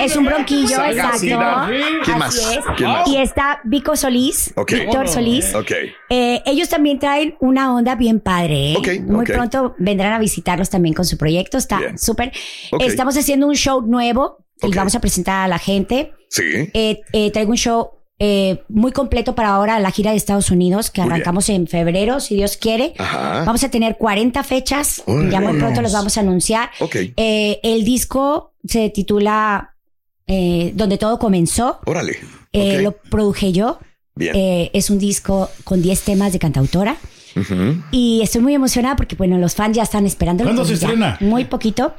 Es 0.00 0.16
un 0.16 0.24
bronquillo, 0.24 0.84
exacto. 0.84 1.18
¿Quién 1.20 1.38
Así 1.40 2.14
más? 2.16 2.36
es. 2.36 2.58
¿Quién 2.76 2.90
más? 2.90 3.08
Y 3.08 3.16
está 3.18 3.60
Vico 3.64 3.96
Solís, 3.96 4.52
Ok. 4.56 4.72
Víctor 4.72 5.08
Solís. 5.08 5.54
Ok. 5.54 5.72
Eh, 6.10 6.42
ellos 6.46 6.68
también 6.68 6.98
traen 6.98 7.36
una 7.40 7.74
onda 7.74 7.94
bien 7.94 8.20
padre. 8.20 8.72
¿eh? 8.72 8.76
Ok, 8.78 8.88
Muy 9.06 9.26
pronto 9.26 9.74
vendrán 9.78 10.12
a 10.14 10.18
visitarlos 10.18 10.70
también 10.70 10.94
con 10.94 11.04
su 11.04 11.18
proyecto. 11.18 11.58
Está 11.58 11.80
súper. 11.96 12.32
Estamos 12.80 13.16
haciendo 13.16 13.46
un 13.46 13.54
show 13.54 13.82
nuevo 13.82 14.44
y 14.62 14.72
vamos 14.74 14.94
a 14.94 15.00
presentar 15.00 15.44
a 15.44 15.48
la 15.48 15.58
gente. 15.58 16.12
Sí. 16.30 16.42
Eh, 16.74 17.00
eh, 17.12 17.30
traigo 17.30 17.50
un 17.50 17.56
show 17.56 17.90
eh, 18.18 18.62
muy 18.68 18.92
completo 18.92 19.34
para 19.34 19.50
ahora, 19.50 19.78
la 19.78 19.90
gira 19.90 20.10
de 20.10 20.16
Estados 20.16 20.50
Unidos, 20.50 20.90
que 20.90 21.00
Muy 21.02 21.10
arrancamos 21.10 21.48
en 21.48 21.66
febrero, 21.66 22.20
si 22.20 22.34
Dios 22.34 22.56
quiere. 22.56 22.94
Ajá. 22.98 23.44
Vamos 23.44 23.62
a 23.62 23.70
tener 23.70 23.96
40 23.96 24.42
fechas, 24.42 25.02
ya 25.06 25.40
muy 25.40 25.58
pronto 25.58 25.82
los 25.82 25.92
vamos 25.92 26.16
a 26.16 26.20
anunciar. 26.20 26.70
Ok. 26.80 26.96
Eh, 27.16 27.60
el 27.62 27.84
disco 27.84 28.54
se 28.64 28.90
titula 28.90 29.74
eh, 30.26 30.72
Donde 30.74 30.98
todo 30.98 31.18
comenzó. 31.18 31.80
Órale. 31.86 32.18
Eh. 32.52 32.82
Lo 32.82 32.92
produje 32.92 33.52
yo. 33.52 33.78
Bien. 34.14 34.34
Eh, 34.36 34.70
es 34.74 34.90
un 34.90 34.98
disco 34.98 35.48
con 35.64 35.80
10 35.80 36.02
temas 36.02 36.32
de 36.32 36.38
cantautora. 36.38 36.96
Y 37.92 38.20
estoy 38.22 38.40
muy 38.40 38.52
emocionada 38.52 38.96
porque, 38.96 39.14
bueno, 39.14 39.38
los 39.38 39.54
fans 39.54 39.76
ya 39.76 39.84
están 39.84 40.06
esperando. 40.06 40.42
¿Cuándo 40.42 40.64
se 40.64 40.74
estrena? 40.74 41.16
Muy 41.20 41.44
poquito. 41.44 41.94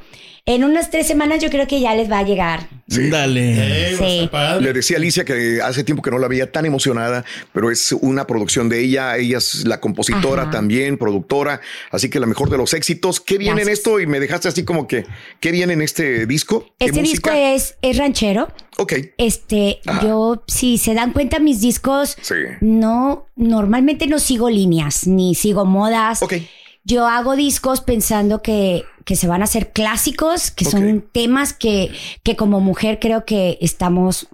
En 0.46 0.64
unas 0.64 0.90
tres 0.90 1.06
semanas 1.06 1.42
yo 1.42 1.50
creo 1.50 1.66
que 1.68 1.80
ya 1.80 1.94
les 1.94 2.10
va 2.10 2.18
a 2.20 2.22
llegar. 2.22 2.68
Dale. 2.86 3.92
Eh, 3.92 3.96
Sí. 3.96 4.30
Le 4.60 4.72
decía 4.72 4.96
a 4.96 4.98
Alicia 4.98 5.24
que 5.24 5.60
hace 5.62 5.84
tiempo 5.84 6.02
que 6.02 6.10
no 6.10 6.18
la 6.18 6.26
veía 6.28 6.50
tan 6.50 6.64
emocionada, 6.66 7.24
pero 7.52 7.70
es 7.70 7.92
una 7.92 8.26
producción 8.26 8.68
de 8.68 8.80
ella. 8.80 9.16
Ella 9.16 9.38
es 9.38 9.64
la 9.66 9.80
compositora 9.80 10.42
Ajá. 10.42 10.50
también, 10.50 10.96
productora. 10.96 11.60
Así 11.90 12.08
que 12.10 12.18
la 12.18 12.26
mejor 12.26 12.50
de 12.50 12.56
los 12.56 12.72
éxitos. 12.74 13.20
¿Qué 13.20 13.38
viene 13.38 13.62
en 13.62 13.68
esto? 13.68 14.00
Y 14.00 14.06
me 14.06 14.18
dejaste 14.18 14.48
así 14.48 14.64
como 14.64 14.86
que, 14.88 15.04
¿qué 15.40 15.52
viene 15.52 15.74
en 15.74 15.82
este 15.82 16.26
disco? 16.26 16.66
¿Qué 16.78 16.86
Este 16.86 17.02
disco 17.02 17.30
es, 17.30 17.76
es 17.82 17.96
ranchero. 17.98 18.48
Ok. 18.78 18.94
Este, 19.18 19.80
Ajá. 19.86 20.02
yo, 20.02 20.42
si 20.46 20.78
se 20.78 20.94
dan 20.94 21.12
cuenta, 21.12 21.38
mis 21.38 21.60
discos 21.60 22.16
Sí. 22.22 22.34
no, 22.60 23.26
normalmente 23.36 24.06
no 24.06 24.18
sigo 24.18 24.48
líneas, 24.48 25.06
ni 25.06 25.34
sigo 25.34 25.64
modas. 25.66 26.22
Ok. 26.22 26.34
Yo 26.84 27.06
hago 27.06 27.36
discos 27.36 27.80
pensando 27.80 28.42
que, 28.42 28.84
que 29.04 29.16
se 29.16 29.28
van 29.28 29.42
a 29.42 29.44
hacer 29.44 29.72
clásicos, 29.72 30.50
que 30.50 30.64
son 30.64 31.04
temas 31.12 31.52
que, 31.52 31.90
que 32.22 32.36
como 32.36 32.60
mujer 32.60 32.98
creo 33.00 33.24
que 33.24 33.58
estamos 33.60 34.28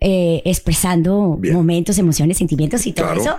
eh, 0.00 0.42
expresando 0.44 1.36
Bien. 1.38 1.54
momentos, 1.54 1.98
emociones, 1.98 2.38
sentimientos 2.38 2.86
y 2.86 2.92
todo 2.92 3.06
Claro. 3.14 3.20
eso. 3.20 3.38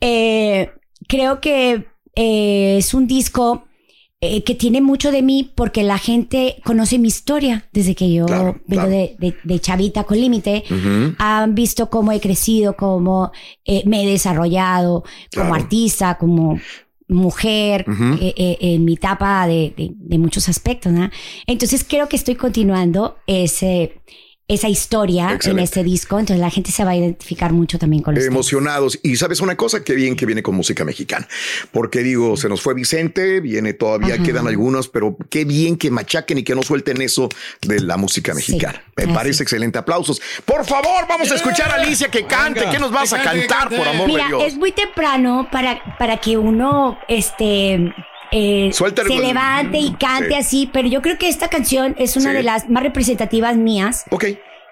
Eh, 0.00 0.70
creo 1.06 1.40
que 1.40 1.86
eh, 2.16 2.76
es 2.78 2.94
un 2.94 3.06
disco 3.06 3.64
eh, 4.20 4.42
que 4.42 4.56
tiene 4.56 4.80
mucho 4.80 5.12
de 5.12 5.22
mí 5.22 5.48
porque 5.54 5.84
la 5.84 5.96
gente 5.98 6.56
conoce 6.64 6.98
mi 6.98 7.06
historia 7.06 7.68
desde 7.72 7.94
que 7.94 8.12
yo 8.12 8.26
Claro, 8.26 8.60
vengo 8.66 8.82
claro. 8.82 8.88
De, 8.90 9.16
de- 9.20 9.36
de 9.44 9.60
chavita 9.60 10.02
con 10.02 10.20
límite. 10.20 10.64
Han 11.18 11.54
visto 11.54 11.88
cómo 11.88 12.10
he 12.10 12.18
crecido, 12.18 12.74
cómo 12.76 13.30
eh, 13.64 13.82
me 13.86 14.02
he 14.02 14.06
desarrollado 14.10 15.04
como 15.32 15.50
Claro. 15.50 15.54
artista, 15.54 16.18
como 16.18 16.58
mujer, 17.08 17.84
eh, 18.20 18.34
eh, 18.36 18.58
en 18.60 18.84
mi 18.84 18.94
etapa 18.94 19.46
de, 19.46 19.72
de- 19.76 19.92
de 19.94 20.18
muchos 20.18 20.48
aspectos. 20.48 20.92
¿no? 20.92 21.10
Entonces 21.46 21.84
creo 21.88 22.08
que 22.08 22.16
estoy 22.16 22.34
continuando 22.34 23.16
ese, 23.26 24.00
esa 24.48 24.68
historia 24.68 25.34
Excelente. 25.34 25.60
en 25.60 25.64
este 25.64 25.84
disco. 25.84 26.18
Entonces 26.18 26.40
la 26.40 26.48
gente 26.50 26.70
se 26.72 26.82
va 26.84 26.92
a 26.92 26.96
identificar 26.96 27.52
mucho 27.52 27.78
también 27.78 28.02
con 28.02 28.14
los 28.14 28.24
temas. 28.24 28.34
emocionados. 28.34 28.98
Y 29.02 29.16
sabes 29.16 29.40
una 29.40 29.56
cosa, 29.56 29.84
qué 29.84 29.92
bien 29.94 30.16
que 30.16 30.24
viene 30.24 30.42
con 30.42 30.54
música 30.54 30.84
mexicana. 30.86 31.28
Porque 31.70 32.00
digo, 32.02 32.36
se 32.38 32.48
nos 32.48 32.62
fue 32.62 32.72
Vicente, 32.74 33.40
viene 33.40 33.74
todavía, 33.74 34.14
Ajá. 34.14 34.22
quedan 34.24 34.48
algunos, 34.48 34.88
pero 34.88 35.16
qué 35.30 35.44
bien 35.44 35.76
que 35.76 35.90
machaquen 35.90 36.38
y 36.38 36.42
que 36.44 36.54
no 36.54 36.62
suelten 36.62 37.02
eso 37.02 37.28
de 37.60 37.80
la 37.80 37.96
música 37.98 38.32
Sí, 38.32 38.36
mexicana. 38.52 38.82
Me 38.96 39.04
así. 39.04 39.12
parece 39.12 39.42
excelente. 39.42 39.78
Aplausos. 39.78 40.20
Por 40.44 40.64
favor, 40.64 41.06
vamos 41.08 41.30
a 41.30 41.34
escuchar 41.34 41.70
a 41.70 41.74
Alicia 41.74 42.08
que 42.10 42.24
cante. 42.26 42.60
Venga. 42.60 42.72
¿Qué 42.72 42.78
nos 42.78 42.90
vas 42.90 43.12
a 43.12 43.22
cantar, 43.22 43.68
por 43.68 43.86
amor 43.86 44.06
Mira, 44.08 44.24
de 44.24 44.28
Dios? 44.30 44.42
es 44.46 44.56
muy 44.56 44.72
temprano 44.72 45.46
para, 45.52 45.96
para 45.98 46.16
que 46.16 46.38
uno 46.38 46.98
este, 47.08 47.92
eh, 48.32 48.70
se 48.72 49.18
levante 49.20 49.78
y 49.78 49.92
cante 49.92 50.28
Sí. 50.28 50.34
así, 50.34 50.70
pero 50.72 50.88
yo 50.88 51.02
creo 51.02 51.18
que 51.18 51.28
esta 51.28 51.48
canción 51.48 51.94
es 51.98 52.16
una 52.16 52.30
Sí. 52.30 52.36
de 52.36 52.42
las 52.42 52.68
más 52.68 52.82
representativas 52.82 53.56
mías 53.56 54.04
Ok. 54.10 54.24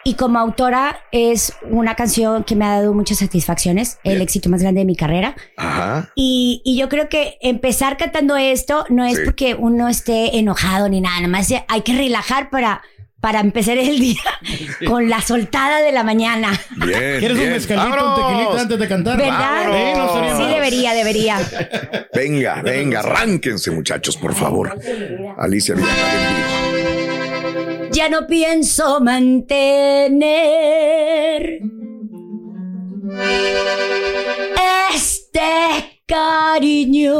y 0.04 0.14
como 0.14 0.38
autora 0.38 1.00
es 1.12 1.52
una 1.70 1.94
canción 1.96 2.44
que 2.44 2.54
me 2.54 2.64
ha 2.64 2.80
dado 2.80 2.92
muchas 2.94 3.18
satisfacciones, 3.18 3.98
el 4.04 4.20
éxito 4.22 4.48
más 4.48 4.62
grande 4.62 4.80
de 4.80 4.84
mi 4.84 4.94
carrera. 4.96 5.34
Ajá. 5.56 6.10
Y, 6.14 6.62
y 6.64 6.76
yo 6.78 6.88
creo 6.88 7.08
que 7.08 7.38
empezar 7.40 7.96
cantando 7.96 8.36
esto 8.36 8.84
no 8.88 9.04
es 9.04 9.16
Sí. 9.16 9.22
porque 9.24 9.54
uno 9.54 9.88
esté 9.88 10.38
enojado 10.38 10.88
ni 10.88 11.00
nada, 11.00 11.16
nada 11.16 11.28
más 11.28 11.48
hay 11.68 11.80
que 11.82 11.92
relajar 11.94 12.50
para, 12.50 12.82
para 13.26 13.40
empezar 13.40 13.76
el 13.76 13.98
día 13.98 14.22
con 14.86 15.10
la 15.10 15.20
soltada 15.20 15.80
de 15.80 15.90
la 15.90 16.04
mañana. 16.04 16.52
Bien. 16.76 17.18
¿Quieres 17.18 17.36
bien. 17.36 17.48
un 17.48 17.54
mezcalito, 17.54 17.86
un 17.88 17.90
¡Vámonos! 17.96 18.28
tequilita 18.28 18.60
antes 18.60 18.78
de 18.78 18.86
cantar? 18.86 19.18
¿Verdad? 19.18 19.64
Sí, 19.72 20.44
Sí, 20.44 20.44
debería, 20.48 20.94
debería. 20.94 21.40
Venga, 22.14 22.62
venga, 22.62 23.00
arránquense, 23.00 23.72
muchachos, 23.72 24.16
por 24.16 24.32
favor. 24.32 24.78
Alicia 25.38 25.74
Villarreal. 25.74 26.44
Ya 27.90 28.08
no 28.08 28.28
pienso 28.28 29.00
mantener 29.00 30.42
este 34.94 36.02
cariño. 36.06 37.16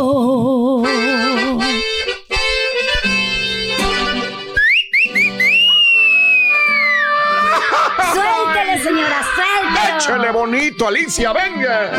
Rapidito, 10.08 10.86
Alicia, 10.86 11.32
venga. 11.32 11.92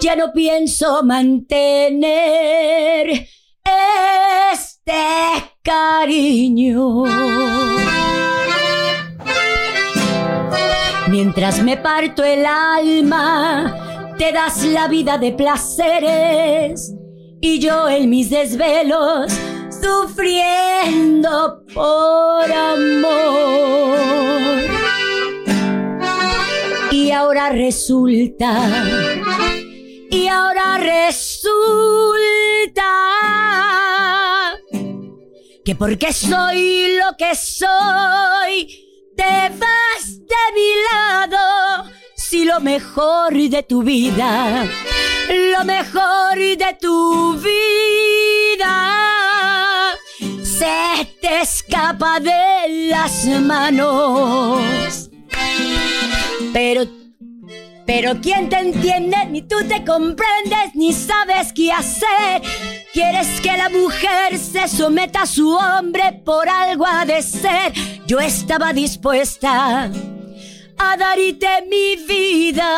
Ya 0.00 0.16
no 0.16 0.32
pienso 0.32 1.02
mantener 1.02 2.06
este 4.72 4.92
cariño. 5.62 7.04
Mientras 11.08 11.62
me 11.62 11.76
parto 11.76 12.24
el 12.24 12.44
alma, 12.44 14.14
te 14.18 14.32
das 14.32 14.64
la 14.64 14.88
vida 14.88 15.18
de 15.18 15.32
placeres 15.32 16.94
y 17.40 17.60
yo 17.60 17.88
en 17.88 18.10
mis 18.10 18.30
desvelos 18.30 19.32
sufriendo 19.80 21.62
por 21.72 22.50
amor. 22.52 23.94
Ahora 27.14 27.50
resulta, 27.50 28.52
y 30.10 30.26
ahora 30.26 30.78
resulta 30.78 31.22
que 35.64 35.76
porque 35.76 36.12
soy 36.12 36.98
lo 36.98 37.16
que 37.16 37.36
soy, 37.36 38.66
te 39.16 39.48
vas 39.58 40.18
de 40.18 40.44
mi 40.54 40.70
lado. 40.90 41.90
Si 42.16 42.44
lo 42.44 42.60
mejor 42.60 43.32
de 43.32 43.62
tu 43.62 43.84
vida, 43.84 44.66
lo 45.56 45.64
mejor 45.64 46.36
de 46.36 46.76
tu 46.80 47.38
vida, 47.38 48.74
se 50.42 51.06
te 51.20 51.42
escapa 51.42 52.18
de 52.18 52.88
las 52.90 53.24
manos. 53.24 55.10
Pero 56.52 57.03
pero 57.86 58.20
¿quién 58.20 58.48
te 58.48 58.58
entiende? 58.58 59.16
Ni 59.30 59.42
tú 59.42 59.56
te 59.68 59.84
comprendes, 59.84 60.74
ni 60.74 60.92
sabes 60.92 61.52
qué 61.52 61.70
hacer. 61.72 62.42
Quieres 62.92 63.40
que 63.40 63.56
la 63.56 63.68
mujer 63.68 64.38
se 64.38 64.68
someta 64.68 65.22
a 65.22 65.26
su 65.26 65.50
hombre 65.50 66.22
por 66.24 66.48
algo 66.48 66.86
ha 66.86 67.04
de 67.04 67.22
ser. 67.22 67.72
Yo 68.06 68.20
estaba 68.20 68.72
dispuesta 68.72 69.90
a 70.78 70.96
darte 70.96 71.66
mi 71.68 71.96
vida. 72.06 72.70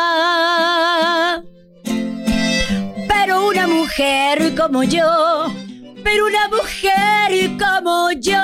Pero 3.07 3.47
una 3.47 3.67
mujer 3.67 4.55
como 4.55 4.83
yo, 4.83 5.47
pero 6.03 6.25
una 6.25 6.47
mujer 6.49 7.57
como 7.57 8.11
yo. 8.11 8.43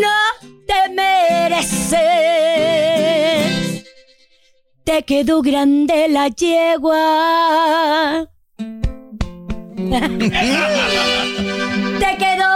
No 0.00 0.37
te 0.68 0.88
mereces. 0.90 1.98
Te 4.84 5.02
quedó 5.02 5.42
grande 5.42 6.08
la 6.08 6.28
yegua. 6.28 8.28
te 12.02 12.10
quedó 12.22 12.54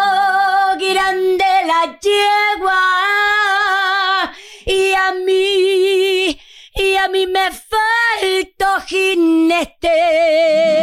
grande 0.79 1.51
la 1.71 1.83
yegua. 2.07 2.83
Y 4.67 4.93
a 4.93 5.13
mí, 5.27 6.39
y 6.75 6.97
a 6.97 7.09
mí 7.09 7.27
me 7.27 7.51
faltó 7.51 8.81
jinete. 8.87 10.82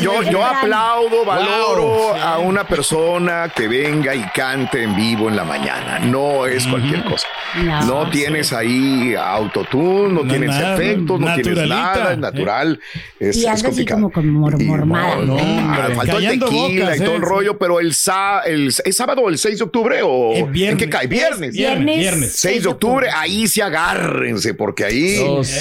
Yo, 0.00 0.22
yo, 0.22 0.30
yo 0.30 0.44
aplaudo, 0.44 1.24
valoro 1.24 2.14
a 2.14 2.38
una 2.38 2.64
persona 2.64 3.50
que 3.54 3.68
venga 3.68 4.14
y 4.14 4.22
cante 4.30 4.82
en 4.82 4.94
vivo 4.94 5.28
en 5.28 5.36
la 5.36 5.44
mañana. 5.44 5.98
No 5.98 6.46
es 6.46 6.66
cualquier 6.66 7.04
cosa. 7.04 7.26
No. 7.64 7.84
No 8.04 8.10
tienes 8.10 8.52
ahí 8.52 9.14
autotune, 9.14 10.12
no, 10.12 10.22
No, 10.24 10.28
tienes 10.30 10.50
nada, 10.50 10.74
efectos, 10.74 11.20
no 11.20 11.34
tienes 11.34 11.68
nada, 11.68 12.10
es 12.12 12.16
¿eh? 12.18 12.20
natural. 12.20 12.80
Es, 13.18 13.36
Y 13.36 13.40
es 13.40 13.46
anda 13.46 13.52
así 13.54 13.64
complicado. 13.64 14.00
como 14.00 14.12
con 14.12 14.28
mor- 14.30 14.62
mormada, 14.62 15.16
no, 15.16 15.36
¿no? 15.36 15.38
ah, 15.38 15.88
faltó 15.94 16.18
el 16.18 16.28
tequila 16.38 16.84
bocas, 16.84 16.96
y 16.96 17.00
todo 17.04 17.12
¿eh? 17.14 17.16
el 17.16 17.22
rollo, 17.22 17.58
pero 17.58 17.80
el, 17.80 17.94
sa 17.94 18.40
el, 18.40 18.68
¿es 18.68 18.96
sábado 18.96 19.22
o 19.22 19.28
el 19.28 19.38
6 19.38 19.58
de 19.58 19.64
octubre 19.64 20.00
o 20.02 20.34
¿en 20.34 20.76
qué 20.76 20.88
cae? 20.90 21.06
Viernes. 21.06 21.54
Viernes. 21.54 21.96
Viernes. 21.98 22.32
6 22.36 22.62
de 22.64 22.68
octubre, 22.68 23.08
ahí 23.14 23.46
sí 23.48 23.60
agárrense, 23.60 24.54
porque 24.54 24.84
ahí, 24.84 25.16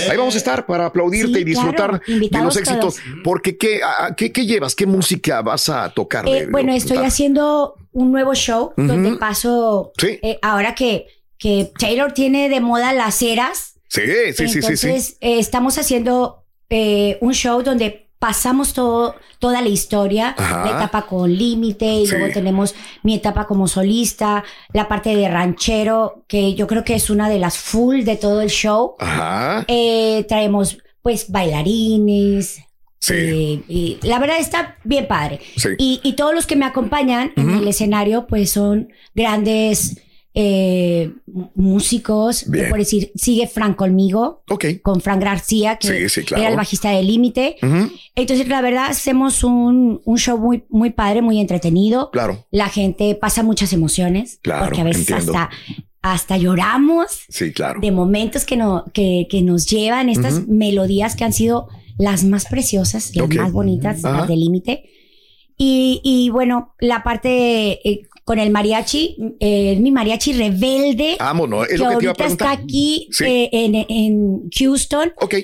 ahí 0.09 0.17
vamos 0.17 0.35
a 0.35 0.37
estar 0.37 0.65
para 0.65 0.87
aplaudirte 0.87 1.35
Sí, 1.35 1.39
y 1.39 1.43
disfrutar 1.43 1.99
claro, 2.01 2.29
de 2.29 2.43
los 2.43 2.57
éxitos. 2.57 2.95
todos. 2.95 2.99
Porque, 3.23 3.57
¿qué, 3.57 3.81
a- 3.83 4.13
qué, 4.15 4.31
qué 4.31 4.45
llevas? 4.45 4.75
¿Qué 4.75 4.85
música 4.85 5.41
vas 5.41 5.69
a 5.69 5.89
tocar? 5.89 6.27
Eh, 6.27 6.41
de 6.41 6.47
bueno, 6.47 6.73
estoy 6.73 6.97
haciendo 6.97 7.75
un 7.93 8.11
nuevo 8.11 8.33
show 8.35 8.73
donde 8.75 9.13
paso. 9.17 9.91
Sí. 9.97 10.19
eh, 10.21 10.37
ahora 10.41 10.75
que, 10.75 11.05
que 11.37 11.71
Taylor 11.79 12.11
tiene 12.13 12.49
de 12.49 12.61
moda 12.61 12.93
las 12.93 13.21
eras. 13.21 13.73
Sí, 13.89 14.01
sí, 14.01 14.33
sí, 14.35 14.47
sí, 14.47 14.57
entonces 14.59 15.05
sí. 15.05 15.17
eh, 15.21 15.39
estamos 15.39 15.77
haciendo 15.77 16.43
eh, 16.69 17.17
un 17.21 17.33
show 17.33 17.61
donde 17.63 18.03
pasamos 18.19 18.73
todo, 18.73 19.15
toda 19.39 19.61
la 19.61 19.67
historia, 19.69 20.33
Ajá. 20.37 20.65
la 20.65 20.71
etapa 20.77 21.03
con 21.05 21.31
límite 21.35 21.85
y 21.85 22.07
Sí. 22.07 22.15
luego 22.17 22.33
tenemos 22.33 22.73
mi 23.03 23.15
etapa 23.15 23.45
como 23.45 23.67
solista, 23.67 24.43
la 24.73 24.87
parte 24.87 25.15
de 25.15 25.29
ranchero, 25.29 26.23
que 26.27 26.55
yo 26.55 26.65
creo 26.65 26.83
que 26.83 26.95
es 26.95 27.09
una 27.09 27.29
de 27.29 27.37
las 27.39 27.57
full 27.57 28.03
de 28.03 28.15
todo 28.15 28.41
el 28.41 28.49
show. 28.49 28.95
Ajá. 28.99 29.63
Eh, 29.67 30.25
traemos 30.27 30.77
pues 31.01 31.29
bailarines. 31.31 32.61
Sí. 32.99 33.63
y 33.67 33.99
la 34.01 34.17
verdad 34.17 34.37
está 34.39 34.77
bien 34.83 35.07
padre. 35.07 35.39
Sí. 35.57 35.69
Y, 35.77 35.99
y 36.03 36.13
todos 36.13 36.33
los 36.33 36.47
que 36.47 36.55
me 36.55 36.65
acompañan 36.65 37.33
en 37.35 37.51
el 37.51 37.67
escenario 37.67 38.25
pues 38.25 38.49
son 38.49 38.91
grandes 39.13 39.97
eh, 40.35 41.13
músicos. 41.55 42.49
Bien. 42.49 42.69
Por 42.69 42.79
decir, 42.79 43.11
sigue 43.15 43.47
Frank 43.47 43.75
conmigo, 43.75 44.43
Ok. 44.49 44.65
con 44.83 45.01
Frank 45.01 45.23
García, 45.23 45.77
que 45.77 45.87
Sí, 45.87 46.09
sí, 46.09 46.25
claro. 46.25 46.41
era 46.43 46.51
el 46.51 46.57
bajista 46.57 46.89
de 46.91 47.03
Límite. 47.03 47.55
Entonces, 48.15 48.47
la 48.47 48.61
verdad, 48.61 48.87
hacemos 48.89 49.43
un, 49.43 50.01
un 50.03 50.17
show 50.17 50.37
muy, 50.37 50.63
muy 50.69 50.91
padre, 50.91 51.21
muy 51.21 51.39
entretenido. 51.39 52.09
Claro. 52.11 52.45
La 52.51 52.69
gente 52.69 53.15
pasa 53.15 53.43
muchas 53.43 53.73
emociones. 53.73 54.39
Claro, 54.43 54.65
Porque 54.65 54.81
a 54.81 54.83
veces 54.83 55.09
entiendo. 55.09 55.33
hasta, 55.37 55.49
hasta 56.01 56.37
lloramos 56.37 57.21
Sí, 57.29 57.51
claro. 57.51 57.79
de 57.81 57.91
momentos 57.91 58.45
que, 58.45 58.57
no, 58.57 58.85
que, 58.93 59.27
que 59.29 59.41
nos 59.41 59.65
llevan 59.67 60.09
estas 60.09 60.47
melodías 60.47 61.15
que 61.15 61.23
han 61.23 61.33
sido 61.33 61.67
las 61.97 62.23
más 62.25 62.45
preciosas, 62.45 63.15
las 63.15 63.29
más 63.29 63.51
bonitas, 63.53 64.03
las 64.03 64.27
de 64.27 64.35
límite. 64.35 64.89
Y, 65.57 66.01
y 66.03 66.29
bueno, 66.29 66.75
la 66.79 67.01
parte 67.03 67.79
eh, 67.89 68.07
con 68.25 68.39
el 68.39 68.49
mariachi, 68.49 69.15
eh, 69.39 69.77
mi 69.79 69.91
mariachi 69.91 70.33
rebelde, 70.33 71.15
Amo, 71.19 71.47
¿no? 71.47 71.63
Es 71.63 71.69
que 71.73 71.77
lo 71.77 71.89
que 71.91 71.95
te 71.97 72.03
iba 72.05 72.11
a 72.11 72.13
ahorita 72.13 72.13
preguntar. 72.23 72.51
está 72.53 72.63
aquí 72.63 73.07
Sí. 73.11 73.23
eh, 73.25 73.49
en, 73.53 73.75
en 73.87 74.49
Houston. 74.51 75.13
Ok. 75.21 75.35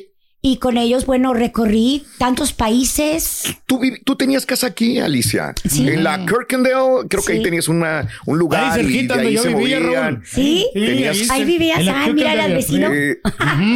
Y 0.44 0.58
con 0.58 0.76
ellos, 0.78 1.06
bueno, 1.06 1.36
recorrí 1.36 2.02
tantos 2.17 2.52
países. 2.52 3.44
¿Tú, 3.67 3.80
tú 4.04 4.15
tenías 4.15 4.48
casa 4.48 4.65
aquí, 4.65 4.98
Alicia. 4.98 5.54
Sí. 5.70 5.88
En 5.88 6.04
la 6.04 6.26
Kirkendale, 6.26 7.08
creo 7.08 7.22
que 7.24 7.34
ahí 7.34 7.44
tenías 7.44 7.67
una, 7.67 8.10
un 8.26 8.39
lugar 8.39 8.63
Ahí 8.63 8.82
y 8.82 8.84
cerquita 8.84 9.17
de 9.17 9.28
ahí 9.28 9.38
se 9.38 9.52
yo 9.52 9.58
vivía, 9.60 9.80
movían. 9.80 10.24
¿Sí? 10.26 10.65
Tenías- 10.74 11.30
ahí 11.30 11.46
vivías. 11.46 11.88
Ay, 11.88 12.13
mira, 12.13 12.32
al 12.44 12.54
vecino. 12.54 12.91
Eh, 12.91 13.20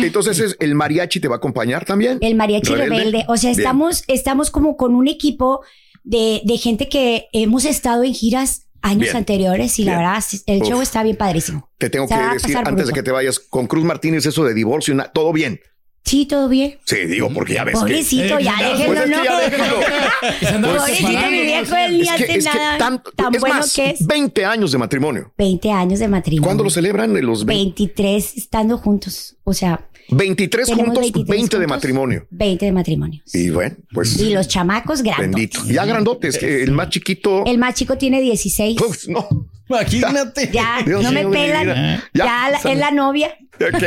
entonces, 0.04 0.40
es- 0.40 0.58
¿el 0.60 0.74
mariachi 0.74 1.20
te 1.20 1.28
va 1.28 1.36
a 1.36 1.38
acompañar 1.38 1.86
también? 1.86 2.18
El 2.22 2.34
mariachi 2.34 2.74
rebelde. 2.74 3.26
O 3.28 3.38
sea, 3.38 3.52
Bien. 3.52 3.60
estamos, 3.60 4.04
estamos 4.08 4.50
como 4.50 4.76
con 4.76 4.96
un 4.96 5.08
equipo 5.08 5.62
de, 6.04 6.42
de 6.46 6.58
gente 6.58 6.90
que 6.90 7.28
hemos 7.34 7.66
estado 7.66 8.04
en 8.04 8.16
giras 8.16 8.65
años 8.86 9.02
Bien. 9.02 9.18
anteriores 9.18 9.80
y 9.80 9.84
la 9.84 9.98
verdad, 9.98 10.24
el 10.46 10.62
Uf. 10.62 10.68
show 10.70 10.82
está 10.82 11.04
bien 11.04 11.16
padrísimo. 11.16 11.70
Te 11.78 11.90
tengo 11.90 12.08
Se 12.08 12.16
que 12.16 12.22
decir 12.22 12.58
antes 12.58 12.88
de 12.88 12.94
que 12.94 13.04
te 13.04 13.12
vayas 13.12 13.40
con 13.40 13.68
Cruz 13.68 13.84
Martínez 13.84 14.26
eso 14.26 14.46
de 14.46 14.54
divorcio, 14.54 14.96
todo 15.14 15.34
bien. 15.34 15.60
Sí, 16.06 16.28
todo 16.28 16.48
bien. 16.48 16.78
Sí, 16.86 16.98
digo, 17.08 17.30
porque 17.34 17.56
ya 17.56 17.64
ves 17.64 17.74
que... 17.74 17.80
Pobrecito, 17.80 18.38
Eh, 18.38 18.44
ya 18.44 18.56
pues 18.60 18.78
déjenlo, 18.78 19.00
es 19.00 19.04
que 19.06 19.10
no. 19.10 19.24
ya 19.24 19.40
déjenlo. 19.40 19.76
Pobrecito, 20.78 21.08
mi 21.10 21.16
¿no? 21.16 21.30
viejo, 21.30 21.76
él 21.76 21.98
ni 22.00 22.08
hace 22.08 22.38
nada 22.38 22.78
tanto, 22.78 23.12
tan 23.12 23.34
es 23.36 23.42
bueno 23.42 23.56
más, 23.56 23.74
que 23.74 23.90
es. 23.90 24.06
20 24.06 24.46
años 24.46 24.72
de 24.72 24.78
matrimonio. 24.78 25.34
20 25.38 25.72
años 25.72 26.00
de 26.00 26.08
matrimonio. 26.08 26.46
¿Cuándo 26.46 26.64
lo 26.64 26.70
celebran? 26.70 27.14
De 27.14 27.24
los 27.24 27.44
20 27.46 27.64
23 27.86 28.38
estando 28.38 28.78
juntos. 28.78 29.36
O 29.44 29.54
sea, 29.54 29.90
23 30.10 30.68
tenemos 30.68 30.86
juntos, 30.86 31.02
23 31.02 31.28
20 31.28 31.58
de 31.58 31.64
juntos, 31.64 31.76
matrimonio. 31.76 32.28
20 32.30 32.66
de 32.66 32.72
matrimonio. 32.72 33.22
Y 33.34 33.50
bueno, 33.50 33.76
pues 33.92 34.20
Y 34.20 34.34
los 34.34 34.48
chamacos 34.48 35.02
grandes. 35.02 35.32
bendito. 35.32 35.62
Ya 35.66 35.86
grandotes, 35.86 36.42
el 36.44 36.72
más 36.72 36.90
chiquito... 36.90 37.44
El 37.48 37.58
más 37.58 37.74
chico 37.74 37.98
tiene 37.98 38.22
16. 38.22 38.80
Uf, 38.80 39.08
no. 39.08 39.28
Imagínate. 39.68 40.50
Ya, 40.52 40.78
Dios 40.86 41.04
no 41.04 41.12
me 41.12 41.26
pelan. 41.26 41.64
vida. 41.64 42.04
Ya, 42.14 42.26
Ya, 42.26 42.50
la- 42.52 42.60
sale. 42.60 42.74
es 42.76 42.80
la 42.80 42.92
novia. 42.92 43.36
Ok. 43.56 43.84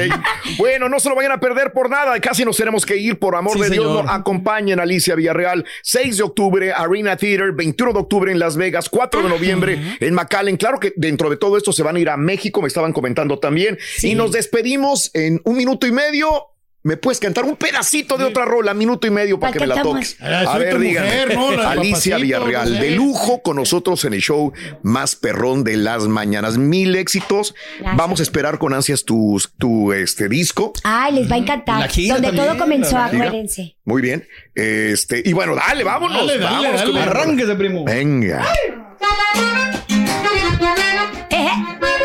Bueno, 0.56 0.88
no 0.88 0.98
se 0.98 1.08
lo 1.10 1.14
vayan 1.14 1.32
a 1.32 1.40
perder 1.40 1.72
por 1.72 1.90
nada. 1.90 2.18
Casi 2.20 2.44
nos 2.44 2.56
tenemos 2.56 2.86
que 2.86 2.96
ir. 2.96 3.18
Por 3.18 3.36
amor 3.36 3.52
Sí, 3.54 3.60
de 3.60 3.70
Dios, 3.70 3.84
no 4.04 4.10
acompañen 4.10 4.80
a 4.80 4.84
Alicia 4.84 5.14
Villarreal. 5.14 5.64
6 5.82 6.16
de 6.16 6.22
octubre, 6.22 6.72
Arena 6.72 7.16
Theater. 7.16 7.52
21 7.52 7.92
de 7.92 7.98
octubre 7.98 8.32
en 8.32 8.38
Las 8.38 8.56
Vegas. 8.56 8.88
4 8.88 9.22
de 9.22 9.28
noviembre 9.28 9.78
en 10.00 10.14
McAllen. 10.14 10.56
Claro 10.56 10.80
que 10.80 10.94
dentro 10.96 11.28
de 11.28 11.36
todo 11.36 11.56
esto 11.58 11.72
se 11.72 11.82
van 11.82 11.96
a 11.96 12.00
ir 12.00 12.08
a 12.08 12.16
México. 12.16 12.62
Me 12.62 12.68
estaban 12.68 12.92
comentando 12.94 13.38
también. 13.38 13.78
Y 14.02 14.14
nos 14.14 14.32
despedimos 14.32 15.10
en 15.14 15.40
un 15.44 15.56
minuto 15.56 15.86
y 15.86 15.92
medio. 15.92 16.28
¿Me 16.88 16.96
puedes 16.96 17.20
cantar 17.20 17.44
un 17.44 17.54
pedacito 17.56 18.16
de 18.16 18.24
otra 18.24 18.46
rola, 18.46 18.72
minuto 18.72 19.06
y 19.06 19.10
medio 19.10 19.38
para 19.38 19.52
que 19.52 19.60
me 19.60 19.66
la 19.66 19.82
toques? 19.82 20.16
Ah, 20.22 20.54
A 20.54 20.58
ver, 20.58 20.78
díganme. 20.78 21.34
Alicia 21.62 22.16
Villarreal, 22.16 22.80
de 22.80 22.92
lujo 22.92 23.42
con 23.42 23.56
nosotros 23.56 24.06
en 24.06 24.14
el 24.14 24.22
show 24.22 24.54
más 24.82 25.14
perrón 25.14 25.64
de 25.64 25.76
las 25.76 26.04
mañanas. 26.04 26.56
Mil 26.56 26.96
éxitos. 26.96 27.54
Gracias. 27.78 27.96
Vamos 27.98 28.20
a 28.20 28.22
esperar 28.22 28.58
con 28.58 28.72
ansias 28.72 29.04
tu, 29.04 29.38
tu 29.58 29.92
este, 29.92 30.30
disco. 30.30 30.72
Ay, 30.82 31.12
les 31.12 31.30
va 31.30 31.34
a 31.34 31.38
encantar. 31.38 31.90
Donde 31.94 32.32
todo 32.32 32.56
comenzó, 32.56 32.96
acuérdense. 32.96 33.76
Muy 33.84 34.00
bien. 34.00 34.26
Este, 34.54 35.22
y 35.22 35.34
bueno, 35.34 35.54
dale, 35.54 35.84
vámonos. 35.84 36.26
Dale, 36.26 36.38
dale, 36.38 36.68
vámonos 36.68 36.94
dale. 36.94 37.00
Arránquese, 37.00 37.54
primo. 37.54 37.84
Venga. 37.84 38.46
Eh. 41.30 41.97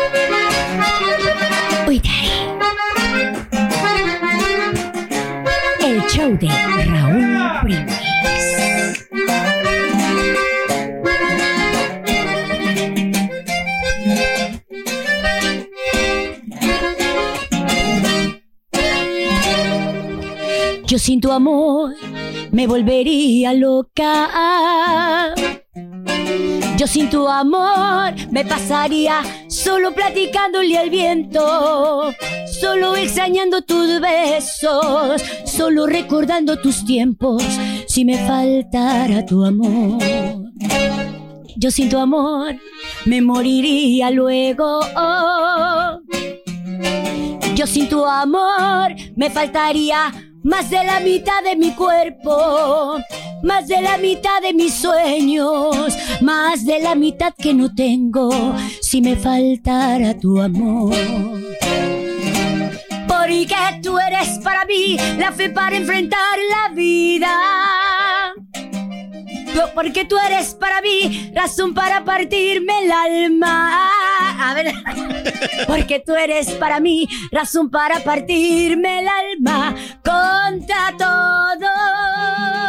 Show 6.14 6.36
de 6.38 6.46
Raúl. 6.92 7.74
Yo 20.86 20.98
sin 21.00 21.20
tu 21.20 21.32
amor 21.32 21.94
me 22.52 22.68
volvería 22.68 23.52
loca. 23.52 25.34
Yo 26.76 26.86
sin 26.86 27.10
tu 27.10 27.26
amor 27.26 28.14
me 28.30 28.44
pasaría 28.44 29.22
solo 29.64 29.94
platicándole 29.94 30.76
al 30.76 30.90
viento, 30.90 32.12
solo 32.60 32.96
extrañando 32.96 33.62
tus 33.62 33.98
besos, 33.98 35.22
solo 35.46 35.86
recordando 35.86 36.58
tus 36.58 36.84
tiempos, 36.84 37.42
si 37.88 38.04
me 38.04 38.18
faltara 38.26 39.24
tu 39.24 39.42
amor. 39.42 40.02
Yo 41.56 41.70
sin 41.70 41.88
tu 41.88 41.96
amor 41.96 42.56
me 43.06 43.22
moriría 43.22 44.10
luego. 44.10 44.80
Yo 47.54 47.66
sin 47.66 47.88
tu 47.88 48.04
amor 48.04 48.94
me 49.16 49.30
faltaría 49.30 50.12
más 50.42 50.68
de 50.68 50.84
la 50.84 51.00
mitad 51.00 51.42
de 51.42 51.56
mi 51.56 51.70
cuerpo, 51.70 52.98
más 53.44 53.68
de 53.68 53.80
la 53.80 53.98
mitad 53.98 54.40
de 54.42 54.54
mis 54.54 54.74
sueños, 54.74 55.96
más 56.22 56.64
de 56.64 56.80
la 56.80 56.94
mitad 56.94 57.34
que 57.36 57.52
no 57.52 57.72
tengo 57.74 58.30
si 58.80 59.02
me 59.02 59.16
faltara 59.16 60.18
tu 60.18 60.40
amor. 60.40 60.94
Porque 63.06 63.80
tú 63.82 63.98
eres 63.98 64.38
para 64.42 64.64
mí 64.64 64.96
la 65.18 65.30
fe 65.32 65.50
para 65.50 65.76
enfrentar 65.76 66.38
la 66.50 66.74
vida. 66.74 67.30
Porque 69.74 70.04
tú 70.04 70.16
eres 70.18 70.54
para 70.54 70.80
mí 70.80 71.30
razón 71.34 71.74
para 71.74 72.04
partirme 72.04 72.84
el 72.84 72.92
alma. 72.92 73.90
A 74.40 74.54
ver. 74.54 74.72
Porque 75.66 76.02
tú 76.04 76.14
eres 76.14 76.50
para 76.52 76.80
mí 76.80 77.08
razón 77.30 77.70
para 77.70 78.00
partirme 78.00 79.00
el 79.00 79.08
alma 79.08 79.74
contra 80.02 80.94
todo. 80.98 82.63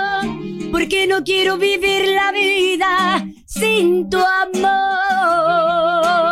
Porque 0.77 1.07
no 1.07 1.23
quiero 1.23 1.57
vivir 1.57 2.05
la 2.09 2.33
vida 2.33 3.25
sin 3.45 4.09
tu 4.09 4.17
amor. 4.17 6.24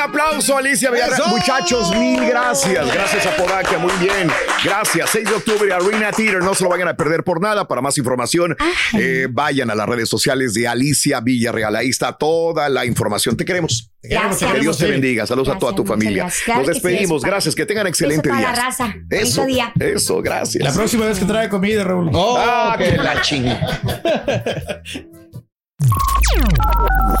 Aplauso, 0.00 0.56
Alicia 0.56 0.90
Villarreal. 0.90 1.22
Muchachos, 1.28 1.94
mil 1.96 2.24
gracias. 2.26 2.92
Gracias 2.92 3.26
a 3.26 3.36
Podaca, 3.36 3.78
muy 3.78 3.92
bien. 4.00 4.28
Gracias. 4.64 5.10
6 5.10 5.28
de 5.28 5.34
octubre, 5.34 5.72
Arena 5.72 6.10
Theater. 6.12 6.42
No 6.42 6.54
se 6.54 6.64
lo 6.64 6.70
vayan 6.70 6.88
a 6.88 6.94
perder 6.96 7.22
por 7.24 7.40
nada. 7.40 7.66
Para 7.68 7.80
más 7.80 7.96
información, 7.98 8.56
eh, 8.98 9.26
vayan 9.30 9.70
a 9.70 9.74
las 9.74 9.88
redes 9.88 10.08
sociales 10.08 10.54
de 10.54 10.66
Alicia 10.68 11.20
Villarreal. 11.20 11.76
Ahí 11.76 11.88
está 11.88 12.12
toda 12.12 12.68
la 12.68 12.84
información. 12.86 13.36
Te 13.36 13.44
queremos. 13.44 13.90
Gracias. 14.02 14.52
Que 14.52 14.60
Dios 14.60 14.78
te 14.78 14.86
bendiga. 14.86 15.26
Saludos 15.26 15.54
a 15.54 15.58
toda 15.58 15.74
tu 15.74 15.84
familia. 15.84 16.22
gracias. 16.24 16.44
Claro 16.44 16.60
Nos 16.60 16.68
sí, 16.68 16.72
despedimos. 16.82 17.22
gracias. 17.22 17.54
Que 17.54 17.66
tengan 17.66 17.86
excelente 17.86 18.28
Eso 18.28 18.38
día. 18.38 18.50
la 18.50 18.54
raza. 18.56 18.94
Eso, 19.10 19.40
Bonito 19.42 19.46
día. 19.46 19.72
eso, 19.94 20.22
gracias. 20.22 20.64
La 20.64 20.72
próxima 20.72 21.06
vez 21.06 21.18
que 21.18 21.24
trae 21.26 21.48
comida, 21.48 21.84
Raúl. 21.84 22.10
Ah, 22.14 22.74
que 22.78 22.96
la 22.96 23.20
chinga. 23.20 23.60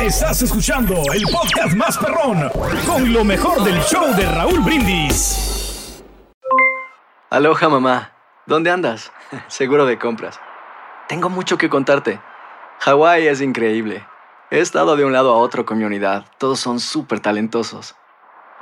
Estás 0.00 0.42
escuchando 0.42 0.94
el 1.14 1.22
podcast 1.22 1.74
más 1.74 1.96
perrón 1.98 2.50
con 2.86 3.12
lo 3.12 3.24
mejor 3.24 3.62
del 3.64 3.80
show 3.82 4.14
de 4.14 4.26
Raúl 4.26 4.60
Brindis. 4.60 6.02
Aloha 7.30 7.68
mamá, 7.68 8.12
¿dónde 8.46 8.70
andas? 8.70 9.12
Seguro 9.48 9.86
de 9.86 9.98
compras. 9.98 10.40
Tengo 11.08 11.28
mucho 11.28 11.58
que 11.58 11.70
contarte. 11.70 12.20
Hawái 12.80 13.28
es 13.28 13.40
increíble. 13.40 14.06
He 14.50 14.60
estado 14.60 14.96
de 14.96 15.04
un 15.04 15.12
lado 15.12 15.32
a 15.32 15.38
otro 15.38 15.64
con 15.64 15.78
mi 15.78 15.84
unidad. 15.84 16.24
Todos 16.38 16.60
son 16.60 16.80
súper 16.80 17.20
talentosos. 17.20 17.94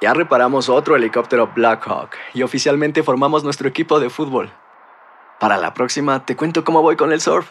Ya 0.01 0.15
reparamos 0.15 0.69
otro 0.69 0.97
helicóptero 0.97 1.51
Blackhawk 1.55 2.11
y 2.35 2.43
oficialmente 2.43 3.03
formamos 3.03 3.43
nuestro 3.43 3.69
equipo 3.69 3.99
de 3.99 4.11
fútbol. 4.11 4.53
Para 5.41 5.57
la 5.57 5.75
próxima 5.75 6.25
te 6.25 6.37
cuento 6.37 6.65
cómo 6.65 6.83
voy 6.83 6.97
con 6.97 7.13
el 7.13 7.21
surf 7.21 7.51